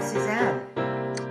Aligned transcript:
I'm 0.00 0.06
Suzanne. 0.06 0.66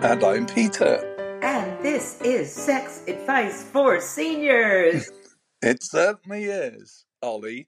And 0.03 0.23
I'm 0.23 0.45
Peter. 0.45 1.39
And 1.41 1.83
this 1.83 2.21
is 2.21 2.53
Sex 2.53 3.01
Advice 3.07 3.63
for 3.63 3.99
Seniors. 3.99 5.09
it 5.63 5.81
certainly 5.81 6.43
is, 6.43 7.03
Ollie. 7.23 7.67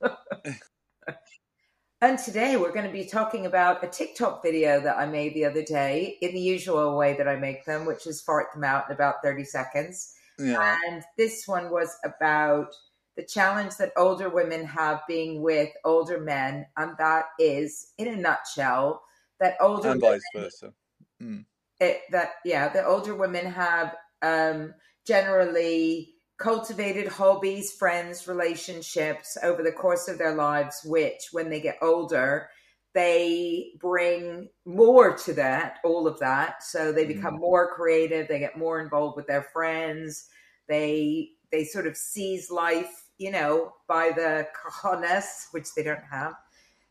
and 2.00 2.18
today 2.18 2.56
we're 2.56 2.72
going 2.72 2.86
to 2.86 2.90
be 2.90 3.04
talking 3.04 3.44
about 3.44 3.84
a 3.84 3.86
TikTok 3.86 4.42
video 4.42 4.80
that 4.80 4.96
I 4.96 5.04
made 5.04 5.34
the 5.34 5.44
other 5.44 5.62
day 5.62 6.16
in 6.22 6.32
the 6.32 6.40
usual 6.40 6.96
way 6.96 7.14
that 7.18 7.28
I 7.28 7.36
make 7.36 7.66
them, 7.66 7.84
which 7.84 8.06
is 8.06 8.22
fart 8.22 8.46
them 8.54 8.64
out 8.64 8.84
in 8.88 8.94
about 8.94 9.16
30 9.22 9.44
seconds. 9.44 10.14
Yeah. 10.38 10.74
And 10.88 11.02
this 11.18 11.46
one 11.46 11.70
was 11.70 11.94
about 12.02 12.72
the 13.18 13.24
challenge 13.24 13.76
that 13.76 13.92
older 13.98 14.30
women 14.30 14.64
have 14.64 15.02
being 15.06 15.42
with 15.42 15.68
older 15.84 16.18
men. 16.18 16.64
And 16.78 16.96
that 16.96 17.26
is, 17.38 17.92
in 17.98 18.08
a 18.08 18.16
nutshell, 18.16 19.02
that 19.40 19.56
older 19.60 19.90
and 19.90 20.02
women, 20.02 20.20
vice 20.34 20.42
versa. 20.42 20.72
Mm. 21.22 21.44
It, 21.80 22.00
that 22.10 22.32
yeah, 22.44 22.68
the 22.68 22.84
older 22.84 23.14
women 23.14 23.46
have 23.46 23.94
um, 24.22 24.74
generally 25.06 26.14
cultivated 26.38 27.08
hobbies, 27.08 27.72
friends, 27.72 28.28
relationships 28.28 29.36
over 29.42 29.62
the 29.62 29.72
course 29.72 30.08
of 30.08 30.18
their 30.18 30.34
lives, 30.34 30.82
which 30.84 31.28
when 31.32 31.50
they 31.50 31.60
get 31.60 31.78
older, 31.82 32.48
they 32.94 33.72
bring 33.80 34.48
more 34.64 35.16
to 35.16 35.32
that, 35.34 35.78
all 35.84 36.06
of 36.06 36.18
that. 36.20 36.62
So 36.62 36.92
they 36.92 37.04
become 37.04 37.36
mm. 37.36 37.40
more 37.40 37.74
creative, 37.74 38.28
they 38.28 38.38
get 38.38 38.56
more 38.56 38.80
involved 38.80 39.16
with 39.16 39.26
their 39.26 39.42
friends, 39.42 40.28
they 40.68 41.30
they 41.50 41.64
sort 41.64 41.86
of 41.86 41.96
seize 41.96 42.50
life, 42.50 43.06
you 43.16 43.30
know, 43.30 43.72
by 43.86 44.10
the 44.14 44.46
cojones, 44.54 45.46
which 45.52 45.74
they 45.74 45.82
don't 45.82 46.04
have 46.10 46.34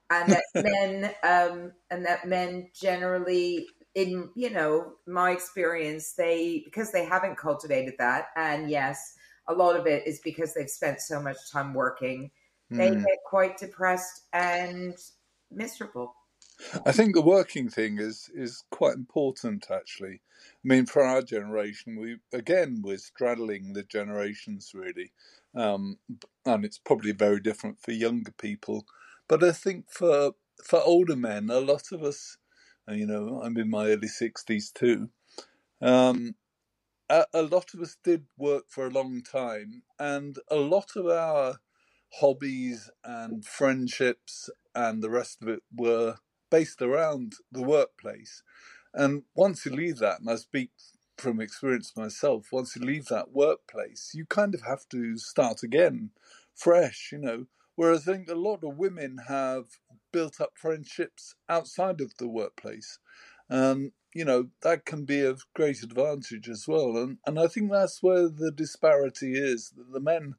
and 0.09 0.31
that 0.31 0.43
men 0.55 1.13
um, 1.23 1.71
and 1.89 2.05
that 2.05 2.27
men 2.27 2.69
generally 2.73 3.67
in 3.95 4.29
you 4.35 4.49
know 4.49 4.93
my 5.07 5.31
experience 5.31 6.13
they 6.13 6.61
because 6.65 6.91
they 6.91 7.03
haven't 7.03 7.37
cultivated 7.37 7.95
that 7.97 8.27
and 8.35 8.69
yes 8.69 9.15
a 9.47 9.53
lot 9.53 9.75
of 9.75 9.87
it 9.87 10.05
is 10.05 10.19
because 10.23 10.53
they've 10.53 10.69
spent 10.69 11.01
so 11.01 11.21
much 11.21 11.37
time 11.51 11.73
working 11.73 12.29
they 12.69 12.91
mm. 12.91 13.03
get 13.03 13.17
quite 13.25 13.57
depressed 13.57 14.25
and 14.33 14.93
miserable 15.51 16.13
i 16.85 16.91
think 16.91 17.15
the 17.15 17.21
working 17.21 17.69
thing 17.69 17.97
is 17.97 18.29
is 18.35 18.63
quite 18.71 18.95
important 18.95 19.65
actually 19.71 20.21
i 20.43 20.67
mean 20.67 20.85
for 20.85 21.03
our 21.03 21.21
generation 21.21 21.99
we 21.99 22.17
again 22.33 22.81
we're 22.83 22.97
straddling 22.97 23.73
the 23.73 23.83
generations 23.83 24.71
really 24.75 25.11
um, 25.55 25.97
and 26.45 26.65
it's 26.65 26.77
probably 26.77 27.13
very 27.13 27.39
different 27.39 27.79
for 27.79 27.91
younger 27.91 28.31
people 28.33 28.85
but 29.27 29.43
I 29.43 29.51
think 29.51 29.89
for 29.89 30.33
for 30.63 30.81
older 30.83 31.15
men, 31.15 31.49
a 31.49 31.59
lot 31.59 31.91
of 31.91 32.03
us, 32.03 32.37
you 32.87 33.05
know, 33.05 33.41
I'm 33.43 33.57
in 33.57 33.69
my 33.69 33.87
early 33.89 34.07
sixties 34.07 34.71
too. 34.71 35.09
Um, 35.81 36.35
a, 37.09 37.25
a 37.33 37.41
lot 37.43 37.73
of 37.73 37.81
us 37.81 37.97
did 38.03 38.25
work 38.37 38.65
for 38.69 38.87
a 38.87 38.91
long 38.91 39.21
time, 39.23 39.83
and 39.99 40.37
a 40.49 40.55
lot 40.57 40.91
of 40.95 41.07
our 41.07 41.59
hobbies 42.19 42.89
and 43.03 43.45
friendships 43.45 44.49
and 44.73 45.03
the 45.03 45.09
rest 45.09 45.41
of 45.41 45.47
it 45.49 45.63
were 45.75 46.17
based 46.49 46.81
around 46.81 47.33
the 47.51 47.61
workplace. 47.63 48.43
And 48.93 49.23
once 49.35 49.65
you 49.65 49.71
leave 49.71 49.97
that, 49.99 50.19
and 50.19 50.29
I 50.29 50.35
speak 50.35 50.71
from 51.17 51.41
experience 51.41 51.93
myself, 51.95 52.47
once 52.51 52.75
you 52.75 52.81
leave 52.83 53.07
that 53.07 53.31
workplace, 53.31 54.11
you 54.13 54.25
kind 54.25 54.55
of 54.55 54.61
have 54.61 54.87
to 54.89 55.17
start 55.17 55.63
again, 55.63 56.11
fresh, 56.55 57.09
you 57.11 57.19
know, 57.19 57.45
Whereas 57.77 58.09
I 58.09 58.13
think 58.13 58.29
a 58.29 58.35
lot 58.35 58.65
of 58.65 58.77
women 58.77 59.19
have 59.29 59.65
built 60.13 60.41
up 60.41 60.53
friendships 60.57 61.35
outside 61.49 62.01
of 62.01 62.13
the 62.19 62.27
workplace. 62.29 62.99
Um, 63.49 63.93
you 64.15 64.25
know, 64.25 64.49
that 64.63 64.85
can 64.85 65.05
be 65.05 65.21
of 65.21 65.45
great 65.55 65.83
advantage 65.83 66.49
as 66.49 66.67
well. 66.67 66.97
And, 66.97 67.19
and 67.27 67.39
I 67.39 67.47
think 67.47 67.71
that's 67.71 68.03
where 68.03 68.29
the 68.29 68.51
disparity 68.51 69.33
is. 69.35 69.71
that 69.77 69.93
The 69.93 70.01
men, 70.01 70.35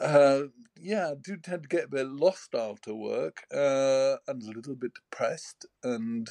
uh, 0.00 0.44
yeah, 0.80 1.14
do 1.20 1.36
tend 1.36 1.64
to 1.64 1.68
get 1.68 1.86
a 1.86 1.88
bit 1.88 2.08
lost 2.08 2.54
after 2.54 2.94
work 2.94 3.42
uh, 3.52 4.16
and 4.28 4.42
a 4.42 4.52
little 4.52 4.76
bit 4.76 4.92
depressed. 4.94 5.66
And, 5.82 6.30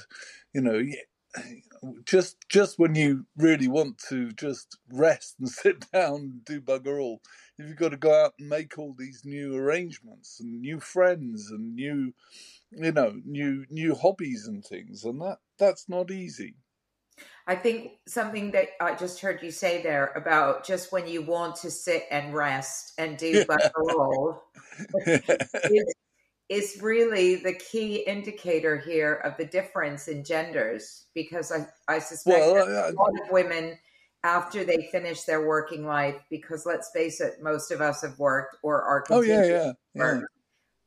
you 0.54 0.62
know, 0.62 0.82
just 2.06 2.38
just 2.50 2.80
when 2.80 2.96
you 2.96 3.26
really 3.38 3.68
want 3.68 3.98
to 4.10 4.32
just 4.32 4.78
rest 4.92 5.36
and 5.40 5.50
sit 5.50 5.90
down 5.92 6.16
and 6.16 6.46
do 6.46 6.62
bugger 6.62 7.02
all, 7.02 7.22
if 7.58 7.68
you've 7.68 7.78
got 7.78 7.90
to 7.90 7.98
go 7.98 8.14
out 8.26 8.34
and 8.40 8.50
make 8.50 8.78
all 8.78 8.96
these 8.98 9.24
new 9.26 9.56
arrangements 9.56 10.40
and 10.40 10.62
new 10.62 10.80
friends 10.80 11.50
and 11.52 11.76
new, 11.76 12.14
you 12.72 12.92
know, 12.92 13.20
new 13.26 13.66
new 13.70 13.96
hobbies 13.96 14.48
and 14.48 14.64
things, 14.66 15.04
and 15.04 15.22
that 15.22 15.38
that's 15.58 15.88
not 15.90 16.12
easy. 16.12 16.56
I 17.50 17.56
think 17.56 17.94
something 18.08 18.52
that 18.52 18.70
I 18.82 18.94
just 18.96 19.22
heard 19.22 19.42
you 19.42 19.52
say 19.52 19.82
there 19.82 20.12
about 20.16 20.66
just 20.66 20.92
when 20.92 21.08
you 21.08 21.22
want 21.22 21.56
to 21.58 21.72
sit 21.72 22.04
and 22.12 22.34
rest 22.34 22.94
and 22.98 23.18
do 23.18 23.46
bugger 23.46 23.72
all 23.90 24.44
is 25.06 25.94
is 26.50 26.80
really 26.82 27.36
the 27.36 27.54
key 27.54 27.98
indicator 28.08 28.78
here 28.78 29.16
of 29.16 29.36
the 29.38 29.46
difference 29.46 30.08
in 30.08 30.24
genders 30.24 31.06
because 31.14 31.52
I, 31.52 31.68
I 31.88 32.00
suspect 32.00 32.40
well, 32.40 32.58
uh, 32.58 32.92
a 32.92 32.94
lot 32.94 33.12
of 33.22 33.32
women 33.32 33.78
after 34.24 34.64
they 34.64 34.90
finish 34.92 35.24
their 35.24 35.46
working 35.46 35.86
life 35.86 36.16
because 36.30 36.66
let's 36.66 36.90
face 36.92 37.22
it 37.22 37.36
most 37.42 37.72
of 37.72 37.82
us 37.82 38.02
have 38.02 38.18
worked 38.18 38.58
or 38.64 38.82
are 38.82 39.04
oh 39.10 39.22
yeah 39.22 39.46
yeah, 39.46 39.72
yeah. 39.94 40.22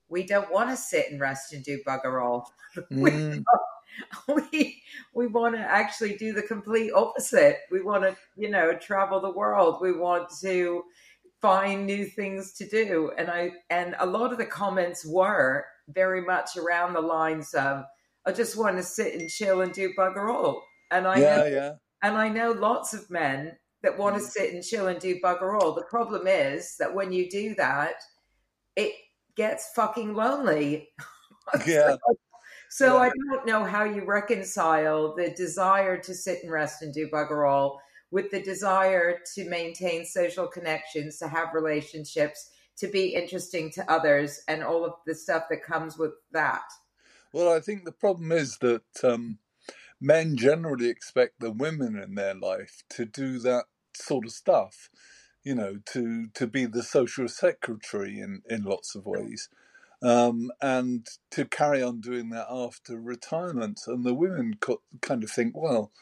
we 0.08 0.26
don't 0.26 0.50
want 0.50 0.70
to 0.70 0.76
sit 0.76 1.10
and 1.10 1.20
rest 1.20 1.52
and 1.52 1.64
do 1.64 1.80
bugger 1.86 2.22
all 2.22 2.52
mm. 2.92 3.42
we, 4.28 4.42
we 4.52 4.82
we 5.14 5.26
want 5.26 5.54
to 5.54 5.60
actually 5.60 6.16
do 6.16 6.32
the 6.32 6.42
complete 6.42 6.92
opposite 6.92 7.58
we 7.70 7.82
want 7.82 8.02
to 8.02 8.16
you 8.36 8.50
know 8.50 8.72
travel 8.74 9.20
the 9.20 9.30
world 9.30 9.78
we 9.80 9.92
want 9.92 10.28
to 10.40 10.82
find 11.40 11.86
new 11.86 12.04
things 12.04 12.52
to 12.54 12.68
do. 12.68 13.12
And 13.16 13.30
I 13.30 13.52
and 13.70 13.94
a 13.98 14.06
lot 14.06 14.32
of 14.32 14.38
the 14.38 14.46
comments 14.46 15.04
were 15.06 15.64
very 15.88 16.22
much 16.22 16.56
around 16.56 16.92
the 16.92 17.00
lines 17.00 17.54
of 17.54 17.84
I 18.26 18.32
just 18.32 18.56
want 18.56 18.76
to 18.76 18.82
sit 18.82 19.14
and 19.14 19.28
chill 19.28 19.62
and 19.62 19.72
do 19.72 19.92
bugger 19.98 20.32
all. 20.32 20.62
And 20.90 21.06
I 21.06 21.18
yeah, 21.18 21.36
know, 21.36 21.46
yeah. 21.46 21.72
and 22.02 22.16
I 22.16 22.28
know 22.28 22.52
lots 22.52 22.94
of 22.94 23.10
men 23.10 23.56
that 23.82 23.98
want 23.98 24.16
to 24.16 24.22
mm. 24.22 24.26
sit 24.26 24.52
and 24.52 24.62
chill 24.62 24.88
and 24.88 25.00
do 25.00 25.20
bugger 25.20 25.58
all. 25.58 25.74
The 25.74 25.82
problem 25.82 26.26
is 26.26 26.76
that 26.78 26.94
when 26.94 27.12
you 27.12 27.30
do 27.30 27.54
that, 27.54 27.94
it 28.76 28.92
gets 29.36 29.72
fucking 29.74 30.14
lonely. 30.14 30.88
Yeah. 31.66 31.96
so 32.68 32.94
yeah. 32.94 33.00
I 33.00 33.10
don't 33.28 33.44
know 33.44 33.64
how 33.64 33.82
you 33.82 34.04
reconcile 34.04 35.16
the 35.16 35.34
desire 35.36 35.98
to 35.98 36.14
sit 36.14 36.44
and 36.44 36.52
rest 36.52 36.80
and 36.82 36.94
do 36.94 37.08
bugger 37.08 37.50
all 37.50 37.80
with 38.10 38.30
the 38.30 38.42
desire 38.42 39.18
to 39.34 39.48
maintain 39.48 40.04
social 40.04 40.46
connections, 40.46 41.18
to 41.18 41.28
have 41.28 41.54
relationships, 41.54 42.50
to 42.78 42.88
be 42.88 43.14
interesting 43.14 43.70
to 43.72 43.90
others, 43.90 44.40
and 44.48 44.62
all 44.62 44.84
of 44.84 44.94
the 45.06 45.14
stuff 45.14 45.44
that 45.50 45.62
comes 45.62 45.98
with 45.98 46.12
that. 46.32 46.64
Well, 47.32 47.52
I 47.52 47.60
think 47.60 47.84
the 47.84 47.92
problem 47.92 48.32
is 48.32 48.58
that 48.58 49.04
um, 49.04 49.38
men 50.00 50.36
generally 50.36 50.88
expect 50.88 51.40
the 51.40 51.52
women 51.52 51.96
in 51.96 52.14
their 52.14 52.34
life 52.34 52.82
to 52.90 53.04
do 53.04 53.38
that 53.40 53.66
sort 53.94 54.24
of 54.24 54.32
stuff, 54.32 54.90
you 55.44 55.54
know, 55.54 55.78
to 55.92 56.26
to 56.34 56.46
be 56.46 56.66
the 56.66 56.82
social 56.82 57.28
secretary 57.28 58.18
in 58.18 58.42
in 58.48 58.64
lots 58.64 58.94
of 58.94 59.06
ways. 59.06 59.48
Um, 60.02 60.50
and 60.62 61.06
to 61.32 61.44
carry 61.44 61.82
on 61.82 62.00
doing 62.00 62.30
that 62.30 62.46
after 62.50 62.98
retirement. 62.98 63.80
And 63.86 64.02
the 64.02 64.14
women 64.14 64.58
kind 65.02 65.22
of 65.22 65.30
think, 65.30 65.54
well, 65.54 65.92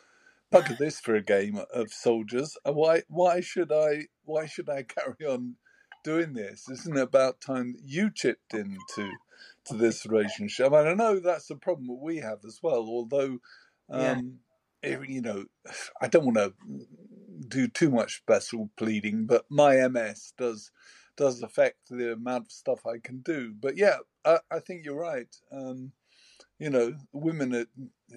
bugger 0.53 0.77
this 0.79 1.01
for 1.01 1.15
a 1.15 1.23
game 1.23 1.61
of 1.73 1.93
soldiers. 1.93 2.57
Uh, 2.67 2.73
why 2.73 3.03
why 3.09 3.41
should 3.41 3.73
I 3.73 4.07
why 4.25 4.47
should 4.47 4.69
I 4.69 4.83
carry 4.85 5.27
on 5.27 5.57
doing 6.05 6.33
this? 6.35 6.69
Isn't 6.69 6.97
it 6.97 7.03
about 7.03 7.41
time 7.41 7.73
that 7.73 7.83
you 7.85 8.11
chipped 8.11 8.55
into 8.55 9.11
to 9.67 9.75
this 9.75 10.07
relationship? 10.07 10.73
I, 10.73 10.83
mean, 10.83 10.89
I 10.89 10.95
know 10.95 11.21
that's 11.21 11.51
a 11.51 11.57
problem 11.57 11.89
that 11.89 12.01
we 12.03 12.19
have 12.19 12.41
as 12.47 12.61
well. 12.63 12.87
Although, 12.89 13.39
um, 13.91 14.39
yeah. 14.83 15.01
you 15.07 15.21
know, 15.21 15.45
I 16.01 16.09
don't 16.09 16.25
want 16.25 16.39
to 16.39 16.55
do 17.47 17.69
too 17.69 17.91
much 17.91 18.17
special 18.19 18.71
pleading, 18.77 19.27
but 19.27 19.45
my 19.51 19.87
MS 19.89 20.33
does 20.37 20.71
does 21.17 21.43
affect 21.43 21.89
the 21.91 22.13
amount 22.13 22.47
of 22.47 22.53
stuff 22.53 22.87
I 22.87 22.99
can 23.03 23.19
do. 23.21 23.53
But 23.59 23.77
yeah, 23.77 23.97
I, 24.25 24.39
I 24.53 24.61
think 24.61 24.85
you're 24.85 24.95
right. 24.95 25.35
Um, 25.51 25.93
you 26.61 26.71
know, 26.71 26.95
women 27.13 27.55
are 27.55 27.67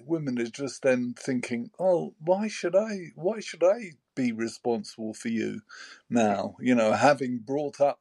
women 0.04 0.38
are 0.38 0.46
just 0.46 0.82
then 0.82 1.14
thinking, 1.18 1.70
"Oh, 1.78 2.14
why 2.18 2.48
should 2.48 2.74
I? 2.74 3.12
Why 3.14 3.40
should 3.40 3.62
I 3.62 3.92
be 4.14 4.32
responsible 4.32 5.14
for 5.14 5.28
you 5.28 5.62
now?" 6.08 6.56
You 6.60 6.74
know, 6.74 6.92
having 6.92 7.38
brought 7.38 7.80
up 7.80 8.00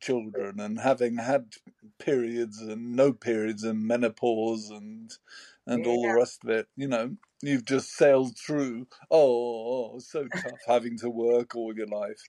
children 0.00 0.58
and 0.58 0.80
having 0.80 1.16
had 1.16 1.54
periods 1.98 2.60
and 2.60 2.96
no 2.96 3.12
periods 3.12 3.62
and 3.62 3.86
menopause 3.86 4.70
and 4.70 5.12
and 5.66 5.84
yeah. 5.84 5.92
all 5.92 6.02
the 6.02 6.14
rest 6.14 6.44
of 6.44 6.50
it. 6.50 6.68
You 6.76 6.88
know, 6.88 7.16
you've 7.42 7.64
just 7.64 7.90
sailed 7.90 8.36
through. 8.38 8.86
Oh, 9.10 9.94
oh 9.94 9.98
so 9.98 10.26
tough 10.28 10.60
having 10.66 10.98
to 10.98 11.10
work 11.10 11.54
all 11.54 11.76
your 11.76 11.86
life. 11.86 12.28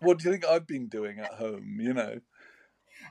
What 0.00 0.18
do 0.18 0.24
you 0.24 0.32
think 0.32 0.46
I've 0.46 0.66
been 0.66 0.86
doing 0.86 1.18
at 1.18 1.34
home? 1.34 1.78
You 1.80 1.94
know. 1.94 2.20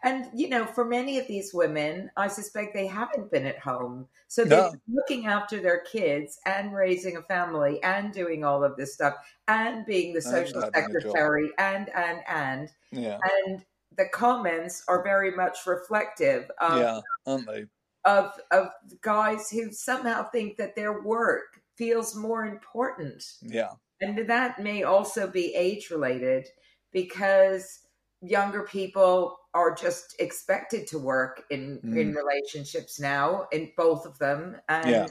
And 0.04 0.30
you 0.40 0.50
know, 0.50 0.66
for 0.66 0.86
many 0.86 1.18
of 1.20 1.28
these 1.28 1.54
women, 1.54 2.12
I 2.18 2.28
suspect 2.28 2.74
they 2.74 2.88
haven't 2.88 3.32
been 3.32 3.46
at 3.46 3.60
home, 3.60 4.08
so 4.28 4.46
they're 4.46 4.62
No. 4.62 4.82
looking 4.88 5.26
after 5.28 5.62
their 5.62 5.82
kids 5.82 6.40
and 6.46 6.74
raising 6.76 7.18
a 7.18 7.24
family 7.24 7.82
and 7.84 8.14
doing 8.14 8.44
all 8.44 8.64
of 8.64 8.76
this 8.78 8.94
stuff 8.94 9.16
and 9.48 9.86
being 9.86 10.14
the 10.14 10.22
social 10.22 10.62
having 10.62 10.90
a 10.92 10.96
job. 10.96 11.28
secretary 11.28 11.52
and 11.58 11.90
and 11.96 12.22
and 12.28 12.70
Yeah, 12.92 13.24
and 13.48 13.66
the 13.98 14.08
comments 14.10 14.84
are 14.88 15.04
very 15.04 15.32
much 15.32 15.66
reflective 15.68 16.50
of 16.60 16.88
yeah, 16.88 17.02
aren't 17.26 17.48
they? 17.48 17.68
of 18.06 18.40
of 18.52 18.68
guys 19.02 19.50
who 19.50 19.72
somehow 19.72 20.30
think 20.30 20.58
that 20.58 20.76
their 20.76 21.02
work 21.02 21.62
feels 21.78 22.16
more 22.16 22.46
important 22.46 23.24
Yeah, 23.42 23.76
and 24.02 24.18
that 24.30 24.60
may 24.62 24.84
also 24.84 25.28
be 25.30 25.56
age 25.56 25.90
related 25.92 26.48
because 26.92 27.83
younger 28.24 28.64
people 28.64 29.38
are 29.54 29.76
just 29.76 30.16
expected 30.20 30.88
to 30.88 30.98
work 30.98 31.44
in 31.50 31.80
Mm. 31.84 31.98
in 31.98 32.14
relationships 32.16 33.00
now 33.00 33.48
in 33.52 33.72
both 33.78 34.06
of 34.06 34.18
them 34.18 34.58
and 34.70 34.90
Yeah. 34.90 35.08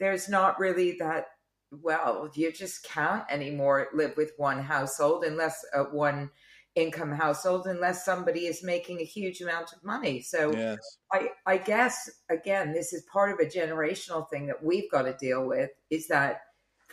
there's 0.00 0.28
not 0.28 0.58
really 0.58 0.96
that 0.98 1.26
well 1.70 2.30
you 2.34 2.50
just 2.52 2.82
can't 2.84 3.24
anymore 3.30 3.88
live 3.94 4.16
with 4.16 4.32
one 4.38 4.60
household 4.62 5.24
unless 5.24 5.64
uh, 5.74 5.84
one 5.84 6.30
income 6.74 7.12
household 7.12 7.66
unless 7.66 8.04
somebody 8.04 8.46
is 8.46 8.64
making 8.64 9.00
a 9.00 9.04
huge 9.04 9.40
amount 9.40 9.72
of 9.72 9.84
money 9.84 10.20
so 10.20 10.52
yes, 10.56 10.78
I, 11.12 11.28
I 11.46 11.58
guess 11.58 12.10
again, 12.28 12.72
this 12.72 12.92
is 12.92 13.04
part 13.12 13.30
of 13.32 13.38
a 13.38 13.48
generational 13.48 14.28
thing 14.28 14.46
that 14.46 14.64
we've 14.64 14.90
got 14.90 15.02
to 15.02 15.12
deal 15.16 15.46
with. 15.46 15.70
Is 15.90 16.08
that 16.08 16.40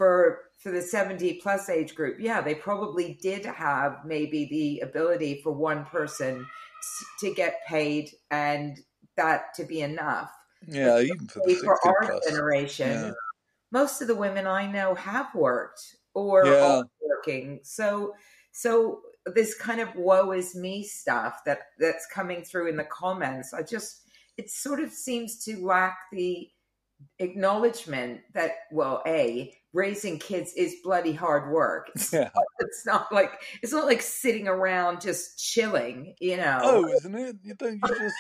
for 0.01 0.39
for 0.57 0.71
the 0.71 0.81
seventy 0.81 1.35
plus 1.35 1.69
age 1.69 1.93
group? 1.93 2.17
Yeah, 2.19 2.41
they 2.41 2.55
probably 2.55 3.19
did 3.21 3.45
have 3.45 4.03
maybe 4.03 4.45
the 4.45 4.79
ability 4.79 5.41
for 5.43 5.51
one 5.51 5.85
person 5.85 6.47
to 7.19 7.33
get 7.35 7.59
paid 7.67 8.09
and 8.31 8.79
that 9.15 9.53
to 9.55 9.63
be 9.63 9.81
enough. 9.81 10.31
yeah. 10.67 10.99
Even 10.99 11.27
for 11.27 11.41
the 11.45 11.55
For 11.63 11.77
our 11.85 12.07
plus. 12.07 12.25
generation, 12.27 12.91
Yeah. 12.91 13.11
most 13.71 14.01
of 14.01 14.07
the 14.07 14.15
women 14.15 14.47
I 14.47 14.71
know 14.71 14.95
have 14.95 15.33
worked 15.35 15.81
or 16.15 16.43
Yeah. 16.45 16.79
are 16.79 16.83
working. 17.01 17.59
So 17.63 18.15
so 18.53 19.01
this 19.27 19.55
kind 19.55 19.79
of 19.81 19.95
woe 19.95 20.31
is 20.31 20.55
me 20.55 20.83
stuff 20.83 21.41
that 21.45 21.59
that's 21.77 22.07
coming 22.07 22.43
through 22.43 22.69
in 22.69 22.77
the 22.77 22.85
comments, 22.85 23.53
I 23.53 23.61
just 23.63 24.01
it 24.37 24.49
sort 24.49 24.79
of 24.79 24.91
seems 24.91 25.43
to 25.45 25.63
lack 25.63 25.97
the 26.11 26.49
acknowledgement 27.19 28.21
that 28.33 28.51
well, 28.71 29.03
a 29.07 29.55
raising 29.73 30.19
kids 30.19 30.53
is 30.55 30.75
bloody 30.83 31.13
hard 31.13 31.51
work. 31.51 31.89
It's, 31.95 32.13
Yeah. 32.13 32.29
it's 32.59 32.85
not 32.85 33.11
like 33.11 33.31
it's 33.61 33.71
not 33.71 33.85
like 33.85 34.01
sitting 34.01 34.47
around 34.47 35.01
just 35.01 35.39
chilling, 35.39 36.15
you 36.19 36.37
know. 36.37 36.59
Oh, 36.61 36.87
isn't 36.87 37.15
it? 37.15 37.37
You 37.43 37.55
don't 37.55 37.79
you 37.83 37.95
just 37.97 38.15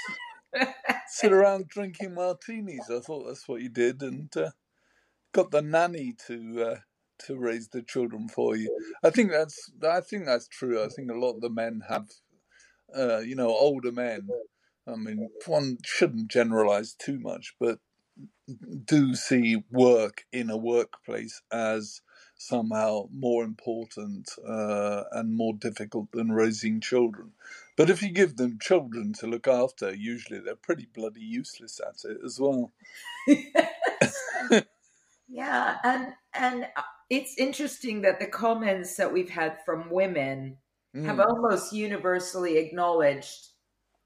sit 1.07 1.31
around 1.31 1.67
drinking 1.67 2.13
martinis. 2.13 2.89
I 2.89 2.99
thought 2.99 3.25
that's 3.27 3.47
what 3.47 3.61
you 3.61 3.69
did, 3.69 4.01
and 4.01 4.35
uh, 4.37 4.51
got 5.33 5.51
the 5.51 5.61
nanny 5.61 6.13
to 6.27 6.63
uh, 6.63 6.75
to 7.25 7.37
raise 7.37 7.69
the 7.69 7.81
children 7.81 8.27
for 8.27 8.55
you. 8.55 8.75
I 9.03 9.09
think 9.09 9.31
that's 9.31 9.71
I 9.83 10.01
think 10.01 10.25
that's 10.25 10.47
true. 10.47 10.83
I 10.83 10.87
think 10.87 11.09
a 11.11 11.15
lot 11.19 11.35
of 11.35 11.41
the 11.41 11.49
men 11.49 11.81
have, 11.89 12.07
uh, 12.95 13.19
you 13.19 13.35
know, 13.35 13.49
older 13.49 13.91
men. 13.91 14.27
I 14.87 14.95
mean, 14.95 15.29
one 15.45 15.77
shouldn't 15.85 16.31
generalize 16.31 16.95
too 16.95 17.19
much, 17.19 17.53
but 17.59 17.79
do 18.85 19.15
see 19.15 19.63
work 19.71 20.25
in 20.31 20.49
a 20.49 20.57
workplace 20.57 21.41
as 21.51 22.01
somehow 22.37 23.07
more 23.13 23.43
important 23.43 24.29
uh, 24.47 25.03
and 25.13 25.35
more 25.35 25.53
difficult 25.53 26.11
than 26.11 26.31
raising 26.31 26.81
children. 26.81 27.31
But 27.77 27.89
if 27.89 28.01
you 28.03 28.11
give 28.11 28.37
them 28.37 28.59
children 28.61 29.13
to 29.19 29.27
look 29.27 29.47
after, 29.47 29.93
usually 29.93 30.39
they're 30.39 30.55
pretty 30.55 30.87
bloody 30.93 31.21
useless 31.21 31.79
at 31.85 32.09
it 32.09 32.19
as 32.25 32.39
well. 32.39 32.73
yeah, 35.29 35.77
and 35.83 36.13
and 36.33 36.65
uh, 36.77 36.81
it's 37.09 37.37
interesting 37.37 38.01
that 38.03 38.19
the 38.19 38.27
comments 38.27 38.97
that 38.97 39.13
we've 39.13 39.29
had 39.29 39.59
from 39.65 39.89
women 39.91 40.57
have 41.03 41.19
Mm. 41.19 41.21
almost 41.21 41.73
universally 41.73 42.57
acknowledged 42.57 43.49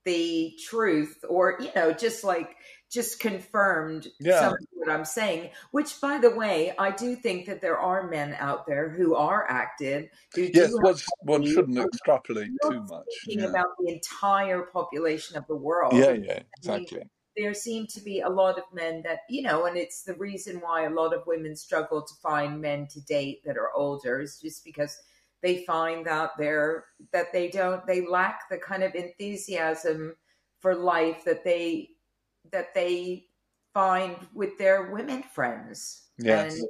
the 0.06 0.58
truth 0.68 1.18
or 1.30 1.58
you 1.60 1.70
know 1.76 1.92
just 1.94 2.24
like 2.24 2.56
just 2.92 3.20
confirmed 3.20 4.08
Yeah. 4.20 4.40
some 4.42 4.54
of 4.54 4.60
what 4.74 4.90
i'm 4.90 5.06
saying 5.06 5.50
which 5.72 6.00
by 6.02 6.18
the 6.18 6.30
way 6.36 6.74
i 6.78 6.92
do 6.92 7.16
think 7.16 7.46
that 7.46 7.62
there 7.62 7.78
are 7.78 8.08
men 8.08 8.36
out 8.40 8.66
there 8.68 8.90
who 8.90 9.16
are 9.16 9.46
active 9.50 10.08
who 10.36 10.50
Yes, 10.54 10.72
one, 10.80 10.96
one 11.24 11.46
shouldn't 11.46 11.78
extrapolate 11.78 12.50
too 12.70 12.82
much. 12.84 13.06
thinking 13.26 13.44
Yeah, 13.44 13.50
about 13.50 13.68
the 13.80 13.92
entire 13.92 14.64
population 14.64 15.38
of 15.38 15.46
the 15.48 15.56
world 15.56 15.94
yeah, 15.94 16.14
yeah, 16.14 16.40
exactly. 16.58 17.04
there 17.36 17.54
seem 17.54 17.86
to 17.88 18.02
be 18.02 18.22
a 18.22 18.30
lot 18.30 18.58
of 18.58 18.64
men 18.74 19.02
that 19.04 19.20
you 19.30 19.42
know 19.42 19.66
and 19.66 19.78
it's 19.78 20.04
the 20.04 20.14
reason 20.16 20.58
why 20.58 20.86
a 20.86 20.90
lot 20.90 21.14
of 21.14 21.26
women 21.28 21.56
struggle 21.56 22.02
to 22.02 22.14
find 22.22 22.62
men 22.62 22.88
to 22.88 23.02
date 23.02 23.42
that 23.46 23.58
are 23.58 23.72
older 23.76 24.22
is 24.22 24.40
just 24.42 24.64
because 24.64 24.98
they 25.42 25.64
find 25.66 26.06
that 26.06 26.32
they're 26.38 26.86
that 27.12 27.32
they 27.34 27.50
don't 27.50 27.86
they 27.86 28.06
lack 28.06 28.50
the 28.50 28.58
kind 28.58 28.84
of 28.84 28.96
enthusiasm 28.96 30.16
for 30.60 30.76
life 30.76 31.24
that 31.26 31.44
they 31.44 31.90
that 32.52 32.74
they 32.74 33.26
find 33.74 34.16
with 34.34 34.58
their 34.58 34.92
women 34.92 35.24
friends 35.24 36.04
Yes. 36.18 36.54
and 36.56 36.70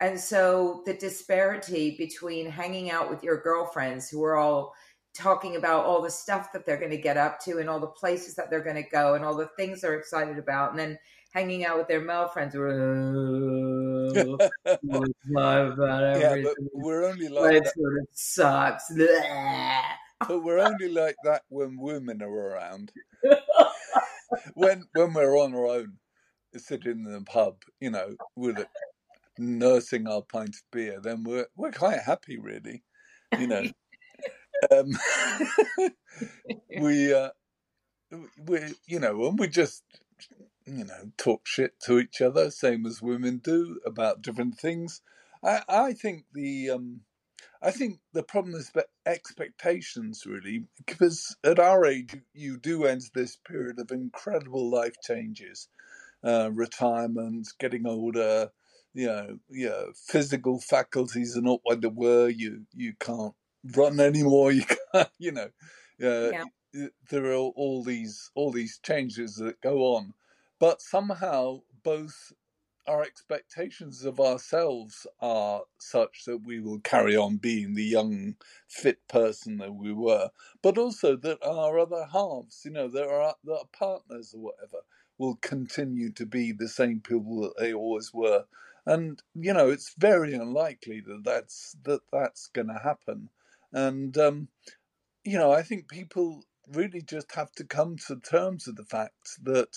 and 0.00 0.20
so 0.20 0.82
the 0.84 0.92
disparity 0.94 1.96
between 1.96 2.50
hanging 2.50 2.90
out 2.90 3.08
with 3.08 3.22
your 3.22 3.40
girlfriends 3.40 4.10
who 4.10 4.22
are 4.22 4.36
all 4.36 4.74
talking 5.14 5.56
about 5.56 5.86
all 5.86 6.02
the 6.02 6.10
stuff 6.10 6.52
that 6.52 6.66
they're 6.66 6.76
going 6.76 6.90
to 6.90 6.98
get 6.98 7.16
up 7.16 7.40
to 7.40 7.58
and 7.58 7.70
all 7.70 7.80
the 7.80 7.86
places 7.86 8.34
that 8.34 8.50
they're 8.50 8.62
going 8.62 8.76
to 8.76 8.82
go 8.90 9.14
and 9.14 9.24
all 9.24 9.34
the 9.34 9.48
things 9.56 9.80
they're 9.80 9.94
excited 9.98 10.36
about 10.38 10.70
and 10.72 10.78
then 10.78 10.98
hanging 11.32 11.64
out 11.64 11.78
with 11.78 11.88
their 11.88 12.02
male 12.02 12.28
friends 12.28 12.52
who 12.52 12.60
are 12.60 12.72
"Oh, 12.78 14.34
about 14.34 15.78
yeah, 15.78 15.78
but 15.78 16.12
everything. 16.12 16.54
we're 16.74 17.04
only 17.06 17.28
like 17.28 17.64
that. 17.64 17.72
sort 17.74 17.98
of 17.98 18.06
sucks. 18.12 18.92
But 20.28 20.42
we're 20.44 20.58
only 20.60 20.88
like 20.88 21.16
that 21.24 21.42
when 21.48 21.78
women 21.78 22.22
are 22.22 22.28
around. 22.30 22.90
when 24.54 24.84
when 24.94 25.14
we're 25.14 25.38
on 25.38 25.54
our 25.54 25.66
own, 25.66 25.94
sitting 26.56 27.04
in 27.04 27.04
the 27.04 27.22
pub, 27.22 27.56
you 27.80 27.90
know, 27.90 28.16
with 28.34 28.58
it, 28.58 28.68
nursing 29.38 30.06
our 30.06 30.22
pint 30.22 30.56
of 30.56 30.62
beer, 30.72 31.00
then 31.02 31.24
we're 31.24 31.46
we're 31.56 31.72
quite 31.72 32.00
happy, 32.00 32.38
really. 32.38 32.82
You 33.38 33.46
know, 33.46 33.64
um, 34.70 34.90
we 36.80 37.12
uh, 37.12 37.30
we 38.46 38.60
you 38.86 39.00
know, 39.00 39.26
and 39.26 39.38
we 39.38 39.48
just 39.48 39.82
you 40.66 40.84
know 40.84 41.12
talk 41.16 41.46
shit 41.46 41.78
to 41.80 41.98
each 41.98 42.20
other, 42.20 42.50
same 42.50 42.86
as 42.86 43.02
women 43.02 43.38
do 43.38 43.80
about 43.84 44.22
different 44.22 44.58
things. 44.58 45.02
I 45.42 45.62
I 45.68 45.92
think 45.92 46.24
the 46.32 46.70
um, 46.70 47.00
I 47.62 47.70
think 47.70 48.00
the 48.12 48.22
problem 48.22 48.54
is 48.54 48.70
about 48.70 48.86
expectations, 49.06 50.24
really, 50.26 50.64
because 50.86 51.36
at 51.44 51.58
our 51.58 51.86
age, 51.86 52.16
you 52.34 52.58
do 52.58 52.84
enter 52.84 53.08
this 53.14 53.36
period 53.36 53.78
of 53.78 53.90
incredible 53.90 54.70
life 54.70 54.94
changes, 55.02 55.68
uh, 56.24 56.50
retirement, 56.52 57.48
getting 57.58 57.86
older. 57.86 58.50
You 58.94 59.06
know, 59.06 59.38
yeah, 59.50 59.84
physical 59.94 60.60
faculties 60.60 61.36
are 61.36 61.42
not 61.42 61.60
what 61.64 61.80
they 61.82 61.88
were. 61.88 62.28
You 62.28 62.66
you 62.74 62.94
can't 63.00 63.34
run 63.76 64.00
anymore. 64.00 64.52
You 64.56 64.64
can't, 64.92 65.10
you 65.18 65.32
know, 65.32 65.50
uh, 66.02 66.32
Yeah. 66.32 66.44
there 67.10 67.26
are 67.26 67.34
all, 67.34 67.52
all 67.56 67.84
these 67.84 68.30
all 68.34 68.52
these 68.52 68.78
changes 68.82 69.36
that 69.36 69.60
go 69.60 69.94
on, 69.96 70.14
but 70.58 70.80
somehow 70.82 71.62
both 71.82 72.32
our 72.88 73.02
expectations 73.02 74.04
of 74.04 74.20
ourselves 74.20 75.06
are 75.20 75.62
such 75.78 76.24
that 76.26 76.38
we 76.38 76.60
will 76.60 76.80
carry 76.80 77.16
on 77.16 77.36
being 77.36 77.74
the 77.74 77.84
young, 77.84 78.36
fit 78.68 79.06
person 79.08 79.58
that 79.58 79.74
we 79.74 79.92
were, 79.92 80.30
but 80.62 80.78
also 80.78 81.16
that 81.16 81.44
our 81.44 81.78
other 81.78 82.06
halves, 82.12 82.62
you 82.64 82.70
know, 82.70 82.88
that 82.88 83.08
our 83.08 83.34
partners 83.72 84.34
or 84.34 84.40
whatever, 84.40 84.78
will 85.18 85.36
continue 85.36 86.10
to 86.12 86.26
be 86.26 86.52
the 86.52 86.68
same 86.68 87.00
people 87.00 87.40
that 87.40 87.54
they 87.58 87.72
always 87.72 88.12
were. 88.12 88.44
And 88.84 89.20
you 89.34 89.52
know, 89.52 89.68
it's 89.70 89.94
very 89.98 90.34
unlikely 90.34 91.00
that 91.00 91.22
that's 91.24 91.76
that 91.84 92.02
that's 92.12 92.46
going 92.48 92.68
to 92.68 92.80
happen. 92.82 93.30
And 93.72 94.16
um, 94.16 94.48
you 95.24 95.38
know, 95.38 95.52
I 95.52 95.62
think 95.62 95.88
people 95.88 96.44
really 96.68 97.02
just 97.02 97.32
have 97.34 97.52
to 97.52 97.64
come 97.64 97.96
to 98.06 98.16
terms 98.16 98.66
with 98.66 98.76
the 98.76 98.84
fact 98.84 99.42
that 99.42 99.76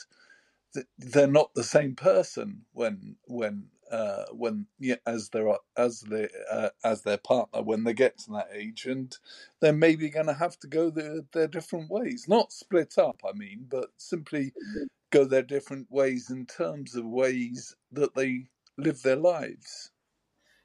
they're 0.97 1.27
not 1.27 1.53
the 1.53 1.63
same 1.63 1.95
person 1.95 2.65
when 2.73 3.17
when 3.27 3.69
uh, 3.91 4.25
when 4.31 4.67
yeah, 4.79 4.97
as 5.05 5.29
their 5.29 5.55
as 5.77 6.01
they 6.01 6.29
uh, 6.51 6.69
as 6.83 7.01
their 7.03 7.17
partner 7.17 7.61
when 7.63 7.83
they 7.83 7.93
get 7.93 8.17
to 8.19 8.31
that 8.31 8.49
age, 8.53 8.85
and 8.85 9.17
they're 9.61 9.73
maybe 9.73 10.09
going 10.09 10.27
to 10.27 10.33
have 10.33 10.59
to 10.59 10.67
go 10.67 10.89
their 10.89 11.21
their 11.33 11.47
different 11.47 11.89
ways, 11.89 12.27
not 12.27 12.51
split 12.53 12.97
up. 12.97 13.21
I 13.27 13.33
mean, 13.33 13.65
but 13.69 13.91
simply 13.97 14.53
go 15.11 15.25
their 15.25 15.43
different 15.43 15.91
ways 15.91 16.29
in 16.31 16.45
terms 16.45 16.95
of 16.95 17.05
ways 17.05 17.75
that 17.91 18.15
they 18.15 18.49
live 18.77 19.01
their 19.03 19.15
lives. 19.17 19.91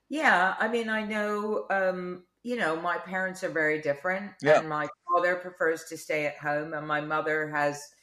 Yeah, 0.08 0.54
I 0.58 0.68
mean, 0.68 0.88
I 0.88 1.02
know 1.04 1.66
um, 1.70 2.26
you 2.42 2.56
know, 2.56 2.76
my 2.80 2.99
parents 2.99 3.42
are 3.42 3.49
very 3.50 3.80
different, 3.80 4.32
Yeah. 4.40 4.61
and 4.61 4.68
my 4.68 4.88
father 5.08 5.37
prefers 5.37 5.84
to 5.84 5.96
stay 5.96 6.26
at 6.26 6.37
home, 6.37 6.75
and 6.75 6.87
my 6.87 7.00
mother 7.00 7.49
has 7.50 7.93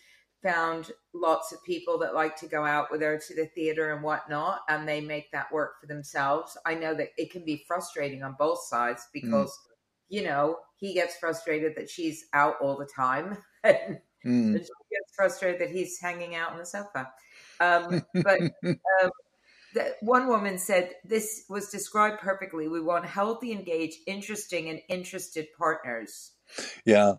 found 0.43 0.91
lots 1.13 1.51
of 1.51 1.63
people 1.63 1.99
that 1.99 2.15
like 2.15 2.35
to 2.37 2.47
go 2.47 2.65
out 2.65 2.91
with 2.91 3.01
her 3.01 3.19
to 3.27 3.35
the 3.35 3.45
theater 3.47 3.93
and 3.93 4.03
whatnot, 4.03 4.61
and 4.69 4.87
they 4.87 5.01
make 5.01 5.31
that 5.31 5.51
work 5.51 5.79
for 5.79 5.87
themselves. 5.87 6.57
I 6.65 6.75
know 6.75 6.93
that 6.95 7.09
it 7.17 7.31
can 7.31 7.45
be 7.45 7.63
frustrating 7.67 8.23
on 8.23 8.35
both 8.37 8.63
sides 8.63 9.07
because, 9.13 9.57
you 10.09 10.23
know, 10.23 10.57
he 10.77 10.93
gets 10.93 11.17
frustrated 11.17 11.73
that 11.77 11.89
she's 11.89 12.25
out 12.33 12.55
all 12.61 12.77
the 12.77 12.89
time, 12.93 13.37
and 13.63 13.99
Mm. 14.25 14.53
she 14.53 14.59
gets 14.59 15.15
frustrated 15.15 15.61
that 15.61 15.71
he's 15.71 15.99
hanging 15.99 16.35
out 16.35 16.51
on 16.51 16.59
the 16.59 16.65
sofa. 16.65 17.11
Um, 17.59 18.03
but 18.13 18.39
um, 19.03 19.09
the, 19.73 19.95
one 20.01 20.27
woman 20.27 20.57
said 20.57 20.91
this 21.03 21.45
was 21.49 21.69
described 21.69 22.19
perfectly. 22.19 22.67
We 22.67 22.81
want 22.81 23.05
healthy, 23.05 23.51
engaged, 23.51 23.97
interesting, 24.05 24.69
and 24.69 24.79
interested 24.89 25.47
partners. 25.57 26.33
yeah. 26.85 27.13